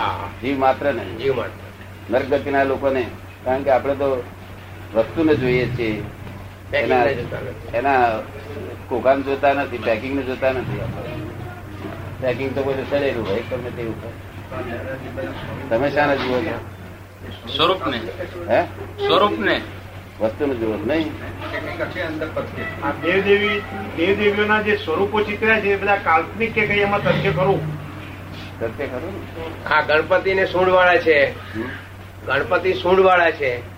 જીવ 0.42 0.58
માત્ર 0.58 0.94
ને. 0.94 1.04
જીવ 1.04 1.34
માટે 1.34 1.64
નરગતિના 2.12 2.64
લોકોને. 2.64 3.06
કારણ 3.44 3.62
કે 3.62 3.70
આપણે 3.70 3.94
તો 3.94 4.08
વસ્તુને 4.94 5.34
જોઈએ 5.34 5.66
છીએ 5.66 6.02
એના 6.72 7.04
ને 7.04 7.14
જોતા 7.14 7.40
નથી. 7.40 7.76
એના 7.78 8.20
કોકાન 8.88 9.22
જોતા 9.22 9.54
નથી 9.54 9.78
પેકિંગ 9.78 10.14
ને 10.16 10.22
જોતા 10.22 10.52
નથી 10.52 10.80
પેકિંગ 12.20 12.54
તો 12.54 12.62
કોઈ 12.62 12.74
સડેલું 12.90 13.28
હોય 13.28 13.42
તમે 13.50 13.70
તે 13.70 13.82
ઉપર 13.82 14.12
તમે 15.70 15.90
શાને 15.90 16.16
જુઓ 16.16 16.38
છો? 16.40 16.56
સ્વરૂપ 17.48 17.86
ને 17.86 17.98
હે? 18.48 18.60
સ્વરૂપ 19.06 19.38
ને 19.38 19.60
વસ્તુને 20.20 20.54
જુઓ 20.54 20.76
નહીં? 20.86 21.12
દેવદેવી 23.02 23.62
દેવદેવીઓના 23.96 24.62
જે 24.62 24.76
સ્વરૂપો 24.76 25.20
ચિત્ર્યા 25.20 25.60
છે 25.60 25.72
એ 25.72 25.76
બધા 25.76 25.96
કાલ્પનિક 25.96 26.54
કે 26.54 26.66
કઈ 26.66 26.80
એમાં 26.80 27.02
તથ્ય 27.02 27.30
ખરું? 27.30 27.60
તથ્ય 28.60 28.86
ખરું 28.86 29.14
હા 29.64 29.78
આ 29.78 29.82
ગણપતિ 29.82 30.34
ને 30.34 30.44
સૂંઢ 30.46 30.68
વાળા 30.70 30.96
છે 30.96 31.34
ગણપતિ 32.26 32.74
સૂંઢ 32.74 33.00
વાળા 33.00 33.30
છે. 33.30 33.75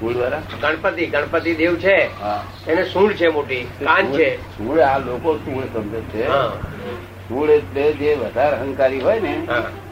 ગણપતિ 0.00 1.06
ગણપતિ 1.06 1.54
દેવ 1.54 1.76
છે. 1.76 2.10
એને 2.66 2.84
સૂળ 2.84 3.12
છે 3.12 3.28
મોટી 3.28 3.64
કાન 3.84 4.10
છે. 4.12 4.28
સૂળ 4.56 4.80
આ 4.80 4.98
લોકો 4.98 5.36
સૂળ 5.36 5.64
સમજે 5.72 6.00
છે. 6.00 6.28
સૂળ 7.28 7.50
એટલે 7.50 7.92
જે 7.92 8.14
વધારે 8.14 8.56
અહંકારી 8.56 9.00
હોય 9.00 9.20
ને 9.20 9.34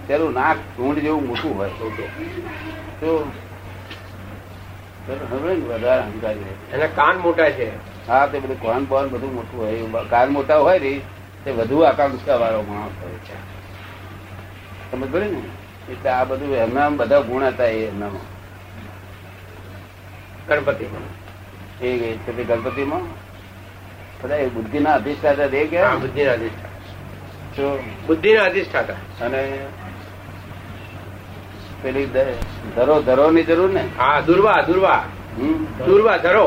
તેનું 0.08 0.32
નાક 0.32 0.56
ઊંડ 0.80 0.98
જેવું 0.98 1.26
મોટું 1.26 1.56
હોય. 1.56 1.70
તો 3.00 3.24
વધારે 5.06 6.00
અહંકારી 6.00 6.44
હોય. 6.44 6.58
એના 6.72 6.86
કાન 6.86 7.16
મોટા 7.16 7.50
છે. 7.50 7.70
હા 8.08 8.26
તે 8.26 8.38
બધું 8.38 8.60
કોન 8.60 8.84
બોન 8.84 9.08
બધું 9.08 9.34
મોટું 9.34 9.60
હોય. 9.60 10.04
કાન 10.10 10.28
મોટા 10.28 10.56
હોય 10.56 10.78
ને 10.78 11.00
તે 11.44 11.50
વધુ 11.50 11.80
આકાંક્ષા 11.80 12.36
વાળો 12.36 12.62
માણસ 12.62 13.02
હોય 13.02 13.18
છે. 13.26 13.36
સમજ 14.90 15.14
ને? 15.14 15.40
એટલે 15.92 16.10
આ 16.10 16.24
બધું 16.24 16.54
એમના 16.54 16.88
બધા 16.88 17.20
ગુણ 17.20 17.44
હતા 17.44 17.64
એ 17.64 17.86
એમનામાં. 17.86 18.31
ગણપતિ. 20.48 20.84
એ 21.86 22.16
છે 22.16 22.44
ગણપતિ 22.44 22.84
માં 22.84 23.00
બધા 24.22 24.36
બુદ્ધિ 24.54 24.78
ના 24.78 24.92
અધિષ્ઠાતા 24.94 25.46
દે 25.46 25.66
ગયા 25.66 25.94
બુદ્ધિ 25.94 26.24
ના 26.24 26.32
અધિષ્ઠાતા. 26.32 27.76
બુદ્ધિ 28.06 28.34
ના 28.34 28.44
અધિષ્ઠાતા. 28.44 29.24
અને 29.24 29.58
પેલી 31.82 32.06
ધરો 32.76 33.02
ધરો 33.02 33.30
ની 33.30 33.42
જરૂર 33.42 33.70
ને? 33.70 33.84
હા 33.98 34.20
દુર્વા 34.20 34.62
દુર્વા. 34.66 35.04
દુર્વા 35.86 36.16
ધરો. 36.16 36.46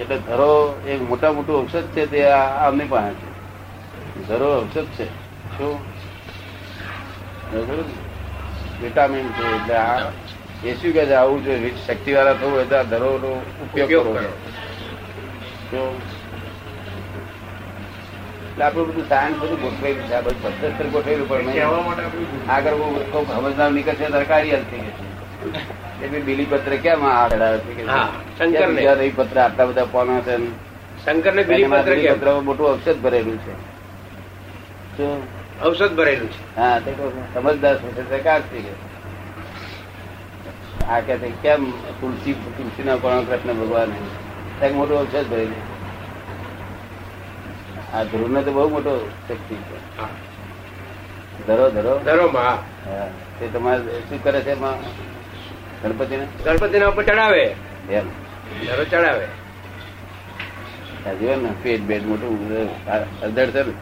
એટલે 0.00 0.18
ધરો 0.18 0.80
એક 0.86 1.02
મોટા 1.02 1.32
મોટું 1.32 1.62
ઔષધ 1.62 1.82
છે 1.82 2.06
તે 2.10 2.26
આમની 2.30 2.84
પાસે 2.84 3.14
છે. 3.14 4.28
ધરો 4.28 4.60
ઔષધ 4.60 4.84
છે. 4.84 5.06
શું? 5.58 5.78
વિટામિન 8.82 9.28
છે 9.28 9.54
એટલે 9.56 9.74
આ 9.74 10.10
એ 10.62 10.74
શું 10.74 10.92
કે 10.92 11.02
છે? 11.02 11.14
આવું 11.14 11.40
જો 11.42 11.52
શક્તિ 11.78 12.10
વાળા 12.12 12.36
થવું 12.36 12.52
હોય 12.52 12.66
તો 12.66 12.76
આ 12.76 12.86
ધરો 12.86 13.10
નો 13.18 13.32
ઉપયોગ 13.64 13.90
કરો. 14.06 14.30
તો 15.70 15.80
એટલે 18.48 18.64
આપણું 18.64 18.88
બધું 18.88 19.06
સાયન્સ 19.06 19.38
બધું 19.38 19.60
ગોઠવાયું 19.60 20.04
છે. 20.04 20.20
બધું 20.20 20.42
પદ્ધતર 20.44 20.86
ગોઠવેલું 20.88 21.28
પણ 21.28 21.48
આગળ 22.48 22.76
કોઈ 23.10 23.26
સમજદાર 23.30 23.70
નીકળશે 23.72 24.06
સરકારી 24.10 24.52
હલતી 24.52 24.82
થઈ 24.82 24.92
છે 24.92 25.04
એ 26.00 26.10
બી 26.10 26.22
બીલીપત્ર 26.22 26.72
કેમ 26.80 27.00
આ 27.04 27.28
ચડાવે 27.28 27.58
છે 27.60 27.72
કે 27.72 27.84
છે? 27.84 27.88
હા, 27.88 28.06
શંકરને. 28.34 28.58
કેમ 28.58 28.70
બીજા 28.72 28.96
નહીં 28.96 29.14
પત્ર 29.16 29.38
આટલા 29.38 29.66
બધા 29.68 29.86
પોના 29.88 30.20
છે 30.22 30.34
શંકર 30.98 31.32
ને 31.34 31.42
બિલી 31.44 31.68
બિલીપત્ર 31.88 31.98
મોટું 32.42 32.66
ઔષધ 32.68 33.00
ભરેલું 33.00 33.38
છે. 33.38 33.52
ઔષધ 35.60 35.94
ભરેલું 35.94 36.28
છે. 36.30 36.40
હા 36.54 36.78
સમજદાર 37.34 37.76
છે 37.84 38.02
સરકાર 38.04 38.42
છે. 38.44 38.60
કે 38.60 38.72
આ 40.88 41.00
કે 41.00 41.16
કેમ 41.16 41.70
તુલસી 41.70 42.32
તુલસી 42.32 42.84
ના 42.84 42.96
કોણ 42.96 43.24
કૃષ્ણ 43.24 43.52
ભગવાન 43.52 43.92
એક 44.64 44.72
છે 44.74 44.96
ઔષધ 44.96 45.28
ભરેલું. 45.30 45.76
આ 47.96 48.04
ધ્રુવ 48.04 48.40
તો 48.42 48.52
બહુ 48.52 48.68
મોટો 48.68 49.10
શક્તિ 49.28 49.54
છે. 49.54 49.78
ધરો 51.46 51.70
ધરો. 51.70 51.98
ધરો 51.98 52.30
માં 52.30 52.54
તે 53.38 53.46
તમારે 53.46 54.00
શું 54.00 54.24
કરે 54.24 54.40
છે 54.40 54.50
એમાં? 54.50 54.78
ગણપતિને? 55.82 56.26
ગણપતિના 56.44 56.86
ઉપર 56.86 57.02
ચડાવે. 57.02 57.44
એમ. 57.90 58.08
ધરો 58.66 58.84
ચડાવે. 58.84 59.26
જોયું 61.18 61.42
ને 61.42 61.50
પેટ 61.62 61.80
બેટ 61.80 62.06
મોટું 62.06 62.86
અધડ 63.20 63.50
છે 63.50 63.62
ને 63.62 63.72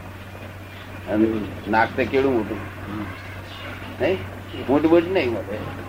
અને 1.11 1.27
નાક 1.69 1.89
તો 1.95 2.05
કેવું 2.05 2.37
મોટું. 2.37 2.57
નહીં? 4.01 4.17
મોટું 4.69 4.91
મોટું 4.91 5.13
નહીં 5.13 5.31
મળે. 5.31 5.84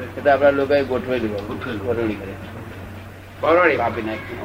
એ 0.00 0.20
તો 0.20 0.30
આપડા 0.30 0.50
લોકો 0.50 0.84
ગોઠવેલું 0.84 1.32
હોય. 1.32 2.14
કરે. 2.14 2.32
પૌરાણિક 3.40 3.76
કાપી 3.76 4.02
નાખી. 4.02 4.36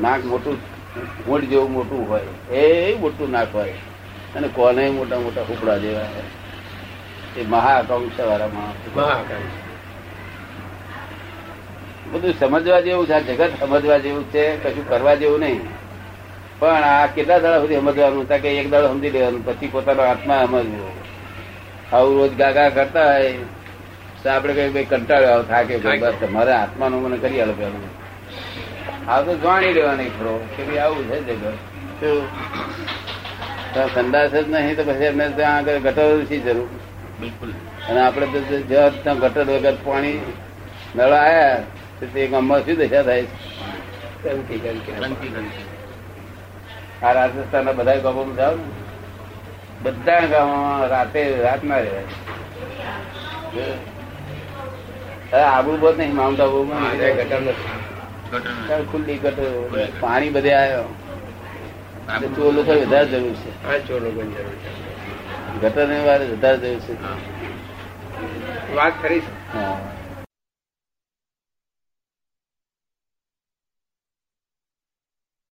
નાક 0.00 0.24
મોટું 0.24 0.58
મોટ 1.26 1.40
જેવું 1.40 1.72
મોટું 1.72 2.08
હોય. 2.08 2.54
એ 2.56 2.94
મોટું 2.94 3.30
નાક 3.30 3.54
હોય. 3.54 3.70
અને 4.36 4.48
કોને 4.48 4.90
મોટા 4.90 5.18
મોટા 5.18 5.42
ઉપડા 5.42 5.78
જેવા 5.78 6.00
હોય. 6.00 7.42
એ 7.42 7.46
મહાકાંક્ષા 7.46 8.24
વાળા 8.24 8.46
માણસ 8.46 8.90
બધું 12.12 12.34
સમજવા 12.40 12.80
જેવું 12.80 13.06
છે. 13.06 13.12
આ 13.12 13.18
જગત 13.18 13.50
સમજવા 13.60 13.98
જેવું 13.98 14.30
છે. 14.30 14.56
કશું 14.56 14.88
કરવા 14.88 15.14
જેવું 15.14 15.40
નહીં. 15.40 15.60
પણ 16.58 16.68
આ 16.68 17.06
કેટલા 17.06 17.38
દાડા 17.38 17.60
સુધી 17.60 17.76
સમજવાનું? 17.76 18.22
હતા 18.22 18.38
કે 18.38 18.48
એક 18.48 18.70
દાડો 18.70 18.88
સમજી 18.88 19.10
લેવાનું. 19.10 19.46
પછી 19.46 19.68
પોતાનો 19.68 20.02
આત્મા 20.02 20.44
સમજવો. 20.46 20.99
આવું 21.92 22.18
રોજ 22.18 22.32
ગાગા 22.34 22.70
કરતા 22.70 23.06
હોય 23.12 23.32
તો 24.22 24.30
આપડે 24.30 24.52
કઈ 24.52 24.68
ભાઈ 24.68 24.84
કંટાળ્યો 24.84 25.32
આવો 25.32 25.42
થાકે 25.42 25.78
બસ 25.78 26.14
તમારે 26.20 26.52
આત્માનું 26.52 27.02
મને 27.02 27.16
કરી 27.16 27.40
આલો 27.40 27.52
પેલું. 27.52 27.84
આ 29.08 29.20
તો 29.22 29.36
જાણી 29.36 29.72
લેવાની 29.72 30.10
ખરો 30.10 30.40
કે 30.56 30.62
ભાઈ 30.62 30.78
આવું 30.78 31.04
છે 31.08 31.18
જગત? 31.20 31.44
સંદાસ 33.94 34.30
જ 34.30 34.34
નહીં 34.48 34.76
તો 34.76 34.82
પછી 34.82 35.04
એમને 35.04 35.28
ત્યાં 35.28 35.56
આગળ 35.56 35.78
ગટર 35.78 36.24
શી 36.28 36.40
જરૂર? 36.40 36.68
બિલકુલ. 37.20 37.50
અને 37.88 38.00
આપડે 38.00 38.26
તો 38.26 38.60
જ્યાં 38.60 39.02
ત્યાં 39.02 39.18
ગટર 39.18 39.44
વગર 39.44 39.76
પાણી 39.84 40.20
નળ 40.96 41.12
આયા 41.12 41.58
તો 42.00 42.06
તે 42.14 42.26
ગામમાં 42.26 42.64
શું 42.64 42.76
દશા 42.76 43.02
થાય? 43.02 43.24
છે? 44.22 44.30
આ 47.02 47.12
રાજસ્થાનના 47.12 47.72
બધા 47.72 47.94
ગામોમાં 47.96 48.36
જાઓ 48.36 48.54
ને 48.54 48.62
બધા 49.80 50.26
ગામોમાં 50.28 50.88
રાતે 50.88 51.20
રાત 51.38 51.62
ના 51.64 51.80
રહેવાય 51.80 52.08
આબુ 55.48 55.72
બહુ 55.78 55.90
નહીં 55.94 56.14
માઉન્ટ 56.14 56.40
આબુ 56.40 56.58
ગટર 58.58 58.82
ખુલ્લી 58.86 59.18
ગટર. 59.18 59.48
પાણી 60.00 60.30
બધે 60.30 60.52
આવ્યો 60.54 60.88
ચોલો 62.36 62.60
થાય 62.64 62.82
વધારે 62.82 63.08
જરૂર 63.12 63.34
છે. 63.36 63.50
ચોલો 63.86 64.08
જરૂર 64.10 64.28
છે 64.34 64.42
ગટર 65.60 65.86
ને 65.88 65.96
વધારે 66.00 66.58
જરૂર 66.58 66.80
છે. 66.80 66.94
વાત 68.70 68.94
ખરી 68.98 69.22
હા. 69.52 69.76